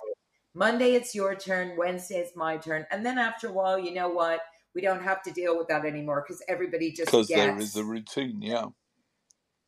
Monday 0.54 0.94
it's 0.94 1.14
your 1.14 1.34
turn, 1.34 1.76
Wednesday 1.76 2.16
it's 2.18 2.36
my 2.36 2.56
turn. 2.56 2.86
And 2.90 3.04
then 3.04 3.18
after 3.18 3.48
a 3.48 3.52
while, 3.52 3.78
you 3.78 3.92
know 3.92 4.08
what? 4.08 4.40
We 4.74 4.80
don't 4.82 5.02
have 5.02 5.22
to 5.24 5.30
deal 5.32 5.58
with 5.58 5.68
that 5.68 5.84
anymore 5.84 6.24
because 6.26 6.42
everybody 6.48 6.92
just 6.92 7.06
Because 7.06 7.28
there 7.28 7.56
is 7.58 7.76
a 7.76 7.84
routine, 7.84 8.40
yeah. 8.42 8.66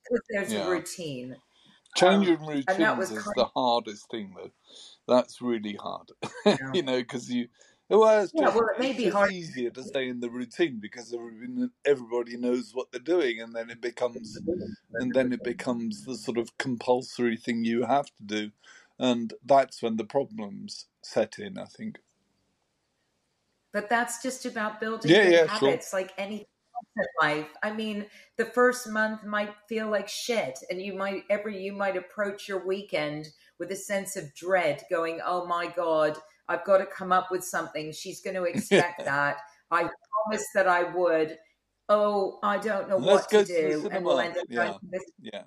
'cause 0.09 0.21
there's 0.31 0.53
Yeah. 0.53 0.67
a 0.67 0.71
routine. 0.71 1.37
Changing 1.97 2.39
Um, 2.39 2.47
routines 2.47 2.65
and 2.69 2.83
that 2.83 2.97
was 2.97 3.11
is 3.11 3.25
the 3.37 3.45
hardest 3.55 4.09
thing, 4.11 4.35
though. 4.37 4.51
That's 5.07 5.43
really 5.43 5.75
hard, 5.75 6.11
Yeah. 6.47 6.57
you 6.73 6.83
know, 6.83 6.99
because 6.99 7.31
you. 7.31 7.49
Well, 7.93 8.25
it's 8.25 8.33
Yeah, 8.35 8.49
just, 8.49 8.55
well, 8.55 8.69
it 8.75 8.81
may 8.81 8.93
it's 8.93 8.95
be 8.95 9.07
just 9.07 9.09
hard. 9.09 9.33
easier 9.33 9.71
to 9.73 9.85
stay 9.85 10.09
in 10.09 10.21
the 10.21 10.31
routine 10.31 10.81
because 10.81 11.15
everybody, 11.15 11.71
everybody 11.85 12.39
knows 12.39 12.75
what 12.75 12.93
they're 12.93 13.01
doing, 13.01 13.41
and 13.41 13.55
then 13.55 13.71
it 13.71 13.83
becomes, 13.83 14.43
and 14.99 15.15
then 15.15 15.33
it 15.33 15.45
becomes 15.45 16.05
the 16.05 16.17
sort 16.17 16.39
of 16.39 16.59
compulsory 16.59 17.37
thing 17.39 17.65
you 17.65 17.85
have 17.85 18.07
to 18.17 18.25
do, 18.25 18.53
and 18.99 19.35
that's 19.45 19.83
when 19.83 19.97
the 19.99 20.05
problems 20.07 20.89
set 21.05 21.39
in. 21.39 21.59
I 21.59 21.67
think. 21.67 22.01
But 23.73 23.89
that's 23.91 24.23
just 24.23 24.47
about 24.47 24.81
building 24.81 25.11
Yeah, 25.11 25.23
good 25.23 25.33
yeah, 25.33 25.47
sure. 25.49 25.71
habits, 25.71 25.93
like 25.93 26.13
anything 26.19 26.47
life. 27.21 27.49
I 27.63 27.73
mean, 27.73 28.07
the 28.37 28.45
first 28.47 28.89
month 28.89 29.25
might 29.25 29.55
feel 29.69 29.89
like 29.89 30.09
shit, 30.09 30.59
and 30.71 30.81
you 30.81 30.95
might 30.95 31.25
every 31.31 31.63
you 31.63 31.73
might 31.73 31.97
approach 31.97 32.49
your 32.49 32.67
weekend 32.67 33.29
with 33.59 33.71
a 33.71 33.77
sense 33.77 34.17
of 34.17 34.35
dread, 34.35 34.83
going, 34.91 35.21
"Oh 35.25 35.47
my 35.47 35.67
god, 35.67 36.19
I've 36.49 36.65
got 36.65 36.79
to 36.79 36.87
come 36.87 37.13
up 37.13 37.31
with 37.31 37.45
something. 37.45 37.93
She's 37.93 38.21
going 38.21 38.37
to 38.43 38.45
expect 38.45 39.05
that. 39.05 39.39
I 39.71 39.89
promised 40.25 40.49
that 40.55 40.67
I 40.69 40.85
would. 40.85 41.39
Oh, 41.89 42.39
I 42.43 42.59
don't 42.59 42.89
know 42.89 42.97
Let's 42.99 43.33
what 43.33 43.47
to 43.47 43.53
do, 43.53 43.89
and 43.91 44.05
we'll 44.05 44.21
end 44.21 44.37
up 44.39 44.47
Yeah. 44.49 44.65
going 44.67 44.73
to 44.73 44.87
this. 44.91 45.03
Yeah. 45.21 45.43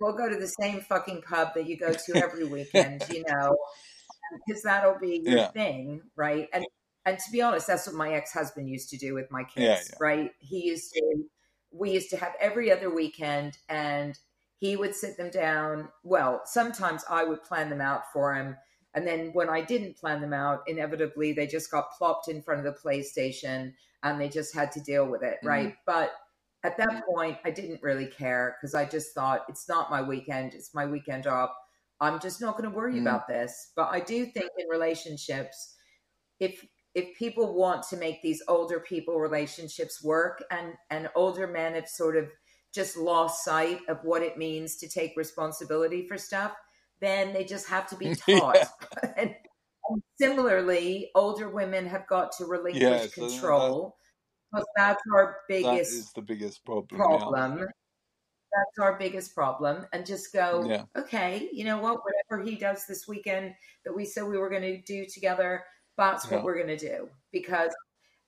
We'll 0.00 0.16
go 0.16 0.28
to 0.28 0.36
the 0.36 0.46
same 0.60 0.80
fucking 0.80 1.22
pub 1.22 1.54
that 1.54 1.66
you 1.68 1.76
go 1.76 1.92
to 1.92 2.16
every 2.16 2.44
weekend, 2.48 3.02
you 3.10 3.24
know, 3.28 3.56
because 4.46 4.62
that'll 4.62 4.98
be 4.98 5.20
your 5.24 5.38
Yeah. 5.38 5.50
thing, 5.50 6.02
right? 6.16 6.48
And 6.52 6.64
and 7.08 7.18
to 7.18 7.30
be 7.32 7.42
honest, 7.42 7.66
that's 7.66 7.86
what 7.86 7.96
my 7.96 8.12
ex 8.12 8.32
husband 8.32 8.68
used 8.68 8.90
to 8.90 8.96
do 8.98 9.14
with 9.14 9.30
my 9.30 9.44
kids, 9.44 9.56
Yeah, 9.56 9.80
yeah. 9.90 9.96
right? 10.00 10.30
He 10.38 10.64
used 10.66 10.92
to, 10.94 11.24
we 11.72 11.90
used 11.92 12.10
to 12.10 12.16
have 12.16 12.34
every 12.40 12.70
other 12.70 12.94
weekend, 12.94 13.58
and 13.68 14.18
he 14.58 14.76
would 14.76 14.94
sit 14.94 15.16
them 15.16 15.30
down. 15.30 15.88
Well, 16.04 16.42
sometimes 16.44 17.04
I 17.08 17.24
would 17.24 17.42
plan 17.44 17.70
them 17.70 17.80
out 17.80 18.02
for 18.12 18.34
him. 18.34 18.56
And 18.94 19.06
then 19.06 19.30
when 19.32 19.48
I 19.48 19.60
didn't 19.60 19.96
plan 19.96 20.20
them 20.20 20.32
out, 20.32 20.62
inevitably 20.66 21.32
they 21.32 21.46
just 21.46 21.70
got 21.70 21.92
plopped 21.96 22.28
in 22.28 22.42
front 22.42 22.66
of 22.66 22.74
the 22.74 22.80
PlayStation 22.80 23.74
and 24.02 24.20
they 24.20 24.28
just 24.28 24.54
had 24.54 24.72
to 24.72 24.80
deal 24.80 25.06
with 25.06 25.22
it, 25.22 25.36
Mm-hmm. 25.38 25.48
right? 25.48 25.74
But 25.86 26.12
at 26.64 26.76
that 26.78 27.04
point, 27.06 27.38
I 27.44 27.50
didn't 27.50 27.82
really 27.82 28.06
care 28.06 28.56
because 28.60 28.74
I 28.74 28.84
just 28.84 29.14
thought 29.14 29.44
it's 29.48 29.68
not 29.68 29.90
my 29.90 30.02
weekend, 30.02 30.54
it's 30.54 30.74
my 30.74 30.86
weekend 30.86 31.26
off. 31.26 31.50
I'm 32.00 32.18
just 32.18 32.40
not 32.40 32.56
going 32.58 32.68
to 32.68 32.76
worry 32.76 32.94
Mm. 32.94 33.02
about 33.02 33.28
this. 33.28 33.72
But 33.76 33.88
I 33.92 34.00
do 34.00 34.26
think 34.26 34.50
in 34.58 34.66
relationships, 34.68 35.76
if 36.40 36.64
if 36.98 37.16
people 37.16 37.54
want 37.54 37.82
to 37.90 37.96
make 37.96 38.20
these 38.22 38.42
older 38.48 38.80
people 38.80 39.18
relationships 39.18 40.02
work 40.02 40.42
and 40.50 40.72
and 40.90 41.08
older 41.14 41.46
men 41.46 41.74
have 41.74 41.88
sort 41.88 42.16
of 42.16 42.26
just 42.74 42.96
lost 42.96 43.44
sight 43.44 43.80
of 43.88 43.98
what 44.02 44.22
it 44.22 44.36
means 44.36 44.76
to 44.76 44.88
take 44.88 45.12
responsibility 45.16 46.06
for 46.08 46.18
stuff 46.18 46.52
then 47.00 47.32
they 47.32 47.44
just 47.44 47.68
have 47.68 47.86
to 47.88 47.96
be 47.96 48.14
taught 48.26 48.56
Yeah. 48.56 48.66
and, 49.16 49.34
and 49.88 50.02
similarly 50.20 51.10
older 51.14 51.48
women 51.48 51.86
have 51.86 52.06
got 52.08 52.32
to 52.38 52.44
relinquish 52.44 52.82
Yeah, 52.82 52.98
so 52.98 53.04
that- 53.06 53.14
control 53.14 53.96
because 54.50 54.66
that's 54.76 55.02
our 55.14 55.36
biggest 55.48 55.92
is 55.92 56.12
the 56.14 56.22
biggest 56.22 56.64
problem. 56.64 56.86
problem 57.00 57.58
that's 58.56 58.78
our 58.80 58.98
biggest 58.98 59.34
problem 59.34 59.84
and 59.92 60.06
just 60.06 60.32
go 60.32 60.64
Yeah. 60.66 60.84
okay 60.96 61.48
you 61.52 61.64
know 61.64 61.78
what 61.78 61.98
whatever 62.04 62.42
he 62.48 62.56
does 62.56 62.86
this 62.86 63.06
weekend 63.06 63.54
that 63.84 63.94
we 63.94 64.04
said 64.06 64.24
we 64.24 64.38
were 64.38 64.48
going 64.48 64.62
to 64.62 64.80
do 64.82 65.04
together 65.06 65.62
that's 65.98 66.30
what 66.30 66.42
we're 66.42 66.54
going 66.54 66.66
to 66.68 66.78
do 66.78 67.08
because 67.32 67.72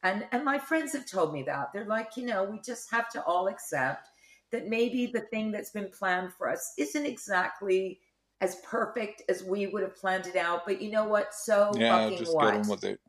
and 0.03 0.27
and 0.33 0.45
my 0.45 0.59
friends 0.59 0.93
have 0.93 1.07
told 1.07 1.33
me 1.33 1.43
that 1.45 1.73
they're 1.73 1.87
like 1.87 2.17
you 2.19 2.27
know 2.27 2.45
we 2.45 2.59
just 2.61 2.91
have 2.91 3.09
to 3.11 3.23
all 3.25 3.49
accept 3.49 4.09
that 4.53 4.69
maybe 4.69 5.07
the 5.07 5.21
thing 5.21 5.51
that's 5.53 5.71
been 5.71 5.89
planned 5.89 6.33
for 6.35 6.51
us 6.51 6.75
isn't 6.77 7.07
exactly 7.07 8.01
as 8.43 8.57
perfect 8.65 9.23
as 9.29 9.43
we 9.45 9.67
would 9.69 9.83
have 9.83 9.95
planned 9.97 10.27
it 10.27 10.37
out 10.37 10.67
but 10.67 10.83
you 10.83 10.91
know 10.91 11.05
what 11.05 11.33
so 11.35 11.71
Yeah, 11.77 11.97
fucking 12.05 12.19
just 12.19 12.35
what 12.35 12.45
get 12.53 12.61
on 12.61 12.69
with 12.69 12.85
it. 12.85 13.01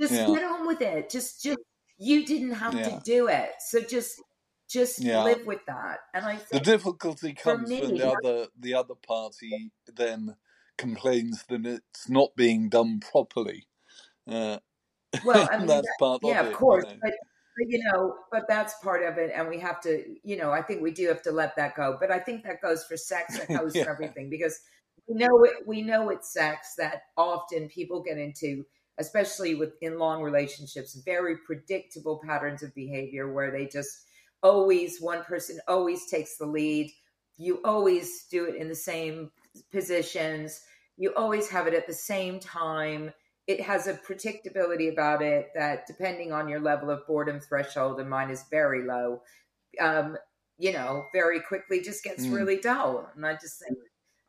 just 0.00 0.12
Yeah. 0.12 0.26
get 0.26 0.44
on 0.44 0.66
with 0.66 0.80
it 0.82 1.10
just 1.10 1.42
just 1.42 1.58
you 1.98 2.26
didn't 2.26 2.52
have 2.52 2.74
Yeah. 2.74 2.88
to 2.90 3.00
do 3.04 3.28
it 3.28 3.52
so 3.60 3.80
just 3.80 4.20
just 4.68 5.00
Yeah. 5.00 5.22
live 5.24 5.44
with 5.46 5.60
that 5.66 5.98
and 6.14 6.24
i 6.24 6.36
think 6.36 6.48
The 6.64 6.70
difficulty 6.72 7.34
comes 7.34 7.68
when 7.70 7.92
me- 7.92 7.98
the 7.98 8.10
other 8.10 8.46
the 8.58 8.74
other 8.74 8.94
party 8.94 9.70
then 9.86 10.36
complains 10.80 11.44
that 11.48 11.66
it's 11.66 12.08
not 12.08 12.34
being 12.36 12.68
done 12.68 13.00
properly. 13.00 13.66
Uh, 14.26 14.58
Well, 15.22 15.48
I 15.50 15.58
mean, 15.64 15.66
that's 15.66 15.88
part 15.98 16.22
yeah 16.22 16.40
of 16.40 16.42
of 16.42 16.52
it. 16.52 16.52
course 16.52 16.84
You 16.84 16.88
know. 16.88 16.96
but, 17.02 17.12
but 17.56 17.66
you 17.68 17.82
know 17.84 18.16
but 18.30 18.44
that's 18.48 18.74
part 18.82 19.02
of 19.02 19.18
it 19.18 19.30
and 19.34 19.48
we 19.48 19.58
have 19.58 19.80
to 19.80 20.04
you 20.22 20.36
know 20.36 20.50
i 20.50 20.62
think 20.62 20.82
we 20.82 20.90
do 20.90 21.08
have 21.08 21.22
to 21.22 21.32
let 21.32 21.56
that 21.56 21.74
go 21.74 21.96
but 22.00 22.10
i 22.10 22.18
think 22.18 22.42
that 22.44 22.60
goes 22.62 22.84
for 22.84 22.96
sex 22.96 23.36
that 23.38 23.52
goes 23.52 23.74
Yeah. 23.74 23.84
for 23.84 23.90
everything 23.90 24.30
because 24.30 24.60
we 25.08 25.14
know 25.14 25.44
it 25.44 25.66
we 25.66 25.82
know 25.82 26.10
it's 26.10 26.32
sex 26.32 26.74
that 26.76 27.02
often 27.16 27.68
people 27.68 28.02
get 28.02 28.18
into 28.18 28.64
especially 28.98 29.54
with 29.54 29.72
in 29.80 29.98
long 29.98 30.22
relationships 30.22 30.94
very 31.04 31.36
predictable 31.38 32.20
patterns 32.24 32.62
of 32.62 32.74
behavior 32.74 33.32
where 33.32 33.50
they 33.50 33.66
just 33.66 34.06
always 34.42 35.00
one 35.00 35.22
person 35.24 35.58
always 35.68 36.06
takes 36.06 36.36
the 36.36 36.46
lead 36.46 36.90
you 37.36 37.60
always 37.64 38.26
do 38.30 38.44
it 38.44 38.56
in 38.56 38.68
the 38.68 38.74
same 38.74 39.30
positions 39.72 40.62
you 40.96 41.14
always 41.14 41.48
have 41.48 41.66
it 41.66 41.74
at 41.74 41.86
the 41.86 41.92
same 41.94 42.38
time 42.38 43.12
it 43.46 43.60
has 43.60 43.86
a 43.88 43.94
predictability 43.94 44.92
about 44.92 45.22
it 45.22 45.48
that 45.54 45.86
depending 45.86 46.32
on 46.32 46.48
your 46.48 46.60
level 46.60 46.90
of 46.90 47.06
boredom 47.06 47.40
threshold 47.40 47.98
and 48.00 48.08
mine 48.08 48.30
is 48.30 48.44
very 48.50 48.84
low 48.84 49.22
um, 49.80 50.16
you 50.58 50.72
know 50.72 51.04
very 51.12 51.40
quickly 51.40 51.80
just 51.80 52.04
gets 52.04 52.26
Mm. 52.26 52.32
really 52.32 52.56
dull 52.60 53.08
and 53.14 53.26
i 53.26 53.32
just 53.34 53.58
think 53.60 53.78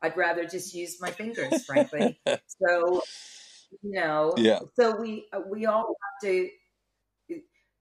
i'd 0.02 0.16
rather 0.16 0.44
just 0.46 0.74
use 0.74 1.00
my 1.00 1.10
fingers 1.10 1.62
frankly 1.64 2.18
so 2.46 3.02
you 3.82 3.92
know 3.92 4.34
Yeah. 4.38 4.60
so 4.78 5.00
we 5.00 5.26
uh, 5.32 5.40
we 5.50 5.66
all 5.66 5.94
have 6.02 6.30
to 6.30 6.48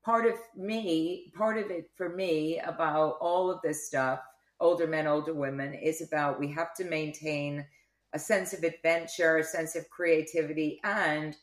part 0.04 0.26
of 0.26 0.36
me 0.56 1.32
part 1.38 1.58
of 1.58 1.70
it 1.72 1.86
for 1.96 2.10
me 2.10 2.60
about 2.60 3.18
all 3.22 3.52
of 3.52 3.62
this 3.62 3.88
stuff 3.88 4.20
older 4.62 4.88
men 4.88 5.08
older 5.08 5.36
women 5.36 5.76
is 5.76 6.02
about 6.02 6.40
we 6.40 6.52
have 6.52 6.76
to 6.76 6.86
maintain 6.86 7.66
a 8.14 8.20
sense 8.20 8.54
of 8.54 8.64
adventure 8.64 9.40
a 9.40 9.46
sense 9.46 9.76
of 9.76 9.90
creativity 9.92 10.82
and 10.86 11.38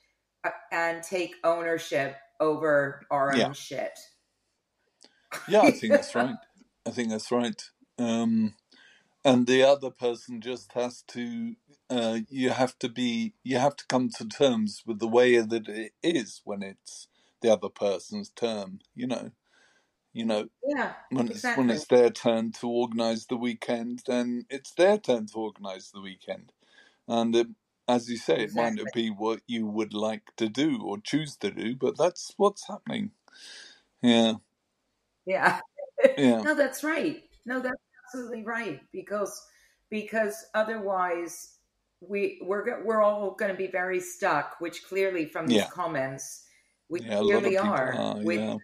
uh, 0.44 0.50
and 0.72 1.02
take 1.04 1.35
ownership 1.44 2.16
over 2.40 3.07
our 3.12 3.33
Yeah. 3.33 3.44
own 3.44 3.54
shit 3.54 3.98
Yeah, 5.46 5.64
I 5.64 5.72
think 5.72 5.94
that's 5.94 6.14
right. 6.16 6.37
I 6.87 6.90
think 6.90 7.11
that's 7.11 7.33
right. 7.33 7.62
Um, 7.98 8.54
and 9.24 9.46
the 9.46 9.64
other 9.64 9.90
person 9.90 10.40
just 10.40 10.72
has 10.74 11.02
to. 11.09 11.57
Uh, 11.90 12.20
you 12.31 12.50
have 12.50 12.78
to 12.81 12.88
be. 12.90 13.35
You 13.44 13.59
have 13.59 13.76
to 13.76 13.87
come 13.88 14.11
to 14.18 14.28
terms 14.28 14.83
with 14.87 15.00
the 15.00 15.09
way 15.09 15.38
that 15.38 15.68
it 15.68 15.92
is 16.02 16.42
when 16.44 16.62
it's 16.62 17.09
the 17.42 17.52
other 17.52 17.70
person's 17.70 18.31
term. 18.31 18.81
You 18.94 19.09
know. 19.09 19.33
You 20.12 20.27
know 20.27 20.49
yeah 20.66 20.94
when 21.11 21.29
it's 21.29 21.42
Exactly. 21.42 21.55
when 21.55 21.71
it's 21.71 21.87
their 21.87 22.11
turn 22.11 22.53
to 22.53 22.68
organise 22.68 23.27
the 23.27 23.37
weekend, 23.37 24.03
then 24.07 24.47
it's 24.51 24.73
their 24.75 24.99
turn 24.99 25.27
to 25.29 25.38
organise 25.38 25.90
the 25.90 26.01
weekend. 26.01 26.53
And 27.09 27.35
it, 27.37 27.49
as 27.88 28.11
you 28.11 28.16
say, 28.16 28.40
it 28.42 28.55
might 28.55 28.75
not 28.75 28.92
be 28.92 29.11
what 29.11 29.42
you 29.47 29.66
would 29.66 29.94
like 29.94 30.35
to 30.37 30.49
do 30.49 30.81
or 30.83 30.99
choose 30.99 31.37
to 31.38 31.51
do, 31.51 31.77
but 31.77 31.99
that's 31.99 32.35
what's 32.37 32.68
happening. 32.68 33.12
Yeah, 34.03 34.35
yeah 35.27 35.61
yeah, 36.16 36.44
no 36.44 36.55
that's 36.55 36.85
right 36.85 37.23
no 37.47 37.61
that's 37.61 37.77
absolutely 38.07 38.44
right 38.44 38.81
because 38.92 39.47
because 39.90 40.47
otherwise 40.55 41.57
we 42.01 42.40
we're 42.42 42.85
we're 42.85 43.03
all 43.03 43.33
going 43.33 43.51
to 43.51 43.57
be 43.59 43.66
very 43.66 44.01
stuck 44.01 44.57
which 44.61 44.85
clearly 44.85 45.27
from 45.27 45.49
these 45.49 45.64
Yeah. 45.64 45.68
comments 45.68 46.47
we 46.88 47.01
yeah. 47.01 47.21
A 47.21 47.23
lot 47.23 47.47
of 47.47 47.53
clearly 47.53 47.57
are 47.57 47.94
are. 47.94 48.23
with 48.23 48.42
yeah, 48.42 48.57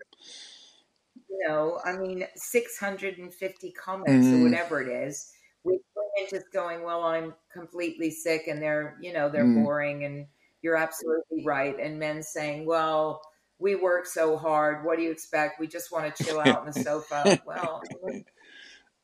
you 1.38 1.48
know 1.48 1.80
i 1.84 1.96
mean 1.96 2.26
650 2.36 3.72
comments 3.72 4.32
or 4.32 4.38
Mm. 4.38 4.42
whatever 4.42 4.80
it 4.82 4.88
is 4.88 5.32
with 5.64 5.80
women 5.96 6.28
just 6.30 6.52
going, 6.52 6.82
"Well, 6.82 7.04
I'm 7.04 7.34
completely 7.50 8.10
sick," 8.10 8.48
and 8.48 8.62
they're 8.62 8.98
you 9.00 9.12
know 9.14 9.30
they're 9.30 9.46
Mm. 9.46 9.54
boring, 9.54 10.04
and 10.04 10.26
you're 10.62 10.76
absolutely 10.76 11.42
right. 11.44 11.78
And 11.80 11.98
men 11.98 12.22
saying, 12.22 12.66
"Well, 12.66 13.22
we 13.58 13.74
work 13.74 14.06
so 14.06 14.36
hard. 14.36 14.84
What 14.84 14.96
do 14.98 15.04
you 15.04 15.10
expect? 15.10 15.58
We 15.60 15.66
just 15.66 15.90
want 15.92 16.14
to 16.14 16.22
chill 16.22 16.38
out 16.40 16.60
on 16.60 16.66
the 16.66 16.72
sofa." 16.74 17.40
well, 17.46 17.88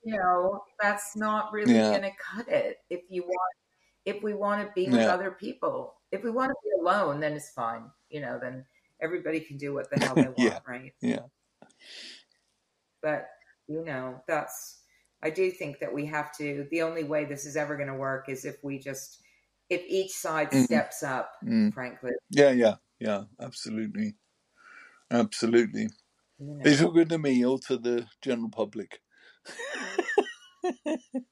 you 0.03 0.17
know, 0.19 0.65
that's 0.81 1.17
not 1.17 1.53
really 1.53 1.85
Yeah. 1.85 1.91
going 1.91 2.03
to 2.03 2.13
cut 2.19 2.49
it. 2.49 2.79
If 2.89 3.03
you 3.11 3.23
want, 3.25 3.55
if 4.07 4.23
we 4.23 4.35
want 4.35 4.67
to 4.67 4.73
be 4.75 4.91
with 4.91 5.03
Yeah. 5.03 5.09
other 5.09 5.33
people, 5.33 6.01
if 6.13 6.25
we 6.25 6.31
want 6.31 6.51
to 6.51 6.57
be 6.65 6.71
alone, 6.81 7.21
then 7.21 7.35
it's 7.35 7.53
fine. 7.53 7.91
You 8.11 8.21
know, 8.23 8.39
then 8.41 8.67
everybody 9.01 9.41
can 9.41 9.59
do 9.59 9.75
what 9.75 9.91
the 9.91 9.99
hell 9.99 10.17
they 10.17 10.29
want, 10.31 10.57
Yeah. 10.57 10.61
right? 10.67 10.95
Yeah. 11.01 11.27
But 13.03 13.29
you 13.69 13.85
know, 13.85 14.23
that's. 14.27 14.79
I 15.23 15.29
do 15.31 15.51
think 15.51 15.81
that 15.81 15.93
we 15.93 16.07
have 16.07 16.33
to. 16.39 16.67
The 16.71 16.83
only 16.83 17.05
way 17.05 17.25
this 17.27 17.45
is 17.45 17.57
ever 17.57 17.77
going 17.77 17.89
to 17.89 17.95
work 17.95 18.29
is 18.31 18.45
if 18.47 18.65
we 18.65 18.79
just, 18.79 19.21
if 19.69 19.83
each 19.87 20.13
side 20.13 20.53
Mhm. 20.53 20.55
steps 20.55 21.03
up. 21.03 21.33
Mm. 21.45 21.73
Frankly, 21.75 22.13
Yeah, 22.31 22.51
yeah, 22.53 22.77
yeah, 23.01 23.25
absolutely. 23.41 24.17
Absolutely. 25.11 25.89
you 26.39 26.55
know. 26.57 26.65
Is 26.65 26.81
it 26.83 26.93
good 26.95 27.11
to 27.11 27.19
me 27.19 27.45
or 27.45 27.59
to 27.61 27.79
the 27.79 28.09
general 28.23 28.51
public? 28.51 29.03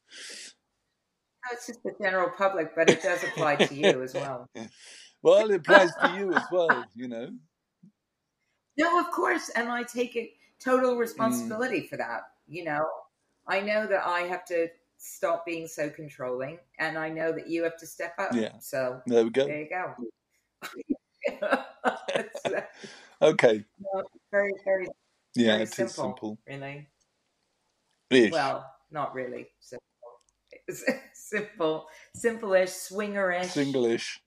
No, 1.44 1.52
it's 1.52 1.66
just 1.66 1.82
the 1.82 1.94
general 2.00 2.30
public, 2.30 2.74
but 2.76 2.88
it 2.88 3.02
does 3.02 3.24
apply 3.24 3.56
to 3.56 3.74
you 3.74 4.02
as 4.02 4.14
well. 4.14 4.46
Well, 5.22 5.50
it 5.50 5.56
applies 5.56 5.96
to 5.96 6.08
you 6.08 6.32
as 6.32 6.48
well, 6.50 6.86
you 6.94 7.08
know. 7.08 7.30
No, 8.78 9.00
of 9.00 9.10
course, 9.10 9.48
and 9.50 9.68
I 9.68 9.82
take 9.82 10.16
it 10.16 10.30
total 10.58 10.94
Mm. 10.94 10.98
responsibility 10.98 11.86
for 11.86 11.96
that. 11.96 12.22
You 12.46 12.64
know, 12.64 12.86
I 13.46 13.60
know 13.60 13.86
that 13.86 14.06
I 14.06 14.20
have 14.20 14.44
to 14.46 14.68
stop 14.96 15.46
being 15.46 15.66
so 15.68 15.90
controlling, 15.90 16.58
and 16.78 16.98
I 16.98 17.08
know 17.08 17.32
that 17.32 17.48
you 17.48 17.62
have 17.64 17.76
to 17.78 17.86
step 17.86 18.14
up. 18.18 18.34
Yeah. 18.34 18.58
So 18.58 19.00
There 19.06 19.24
we 19.24 19.30
go. 19.30 19.46
there 19.46 19.62
you 19.62 19.68
go. 19.68 19.94
Okay. 23.20 23.64
very, 24.30 24.52
very, 24.64 24.86
Yeah, 25.34 25.52
very 25.52 25.62
it 25.62 25.68
is 25.68 25.74
simple, 25.74 25.92
simple. 25.94 26.38
really. 26.48 26.88
Ish. 28.10 28.32
Well, 28.32 28.74
not 28.90 29.14
really 29.14 29.48
simple. 29.60 29.84
It's 30.66 30.84
simple, 31.14 31.88
simple-ish, 32.14 32.70
swingerish, 32.70 33.52
Singlish. 33.52 34.20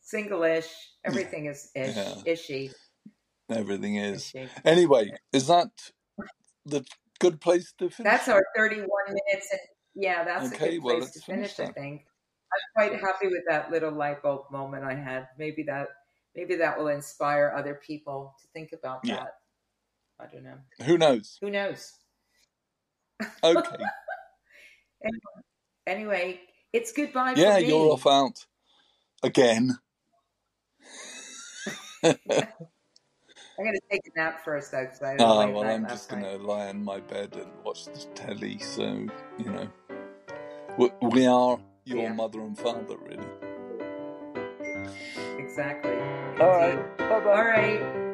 single-ish. 0.00 0.72
Everything 1.04 1.46
is 1.46 1.70
ish, 1.74 1.94
Yeah. 1.96 2.22
ishy, 2.26 2.74
Everything 3.48 3.96
is. 3.96 4.32
Anyway, 4.64 5.12
is 5.32 5.46
that 5.46 5.70
the 6.66 6.84
good 7.18 7.40
place 7.40 7.72
to 7.78 7.90
finish? 7.90 8.10
That's 8.12 8.28
our 8.28 8.44
31 8.56 8.88
minutes. 9.08 9.48
And 9.50 9.60
yeah, 9.94 10.24
that's 10.24 10.52
Okay, 10.52 10.66
a 10.66 10.70
good 10.72 10.82
well, 10.82 10.94
place 10.98 11.04
let's 11.04 11.20
to 11.20 11.26
finish, 11.26 11.54
finish 11.54 11.70
I 11.70 11.72
think. 11.72 12.06
I'm 12.52 12.88
quite 12.88 13.00
happy 13.00 13.26
with 13.26 13.42
that 13.48 13.70
little 13.70 13.92
light 13.92 14.22
bulb 14.22 14.50
moment 14.50 14.84
I 14.84 14.94
had. 14.94 15.28
Maybe 15.38 15.62
that 15.64 15.88
maybe 16.34 16.56
that 16.56 16.78
will 16.78 16.88
inspire 16.88 17.52
other 17.56 17.74
people 17.74 18.34
to 18.40 18.48
think 18.48 18.72
about 18.72 19.00
Yeah. 19.04 19.16
that. 19.16 19.34
I 20.20 20.26
don't 20.26 20.44
know. 20.44 20.58
Who 20.84 20.98
knows? 20.98 21.38
Who 21.40 21.50
knows? 21.50 21.92
Okay. 23.42 23.76
Anyway, 25.86 26.40
it's 26.74 26.92
goodbye 26.92 27.32
yeah, 27.34 27.56
you're 27.56 27.92
off 27.92 28.06
out 28.06 28.44
again. 29.22 29.78
I'm 33.58 33.64
going 33.64 33.74
to 33.74 33.80
take 33.90 34.02
a 34.14 34.18
nap 34.18 34.44
first, 34.44 34.72
though, 34.72 34.84
because 34.84 35.02
I 35.02 35.16
Ah, 35.18 35.48
well, 35.50 35.64
I'm 35.64 35.88
just 35.88 36.08
going 36.08 36.22
to 36.22 36.36
lie 36.38 36.68
in 36.68 36.84
my 36.84 37.00
bed 37.00 37.34
and 37.34 37.46
watch 37.64 37.86
the 37.86 38.06
telly. 38.14 38.58
So, 38.58 39.08
you 39.38 39.50
know, 39.50 39.68
we, 40.78 40.90
we 41.02 41.26
are 41.26 41.58
your 41.84 42.04
Yeah. 42.04 42.12
mother 42.14 42.40
and 42.40 42.56
father, 42.58 42.96
really. 42.98 43.26
Exactly. 45.38 45.92
All 46.40 46.50
right. 46.50 46.98
Bye 46.98 47.20
bye. 47.20 47.30
All 47.32 47.44
right. 47.44 48.07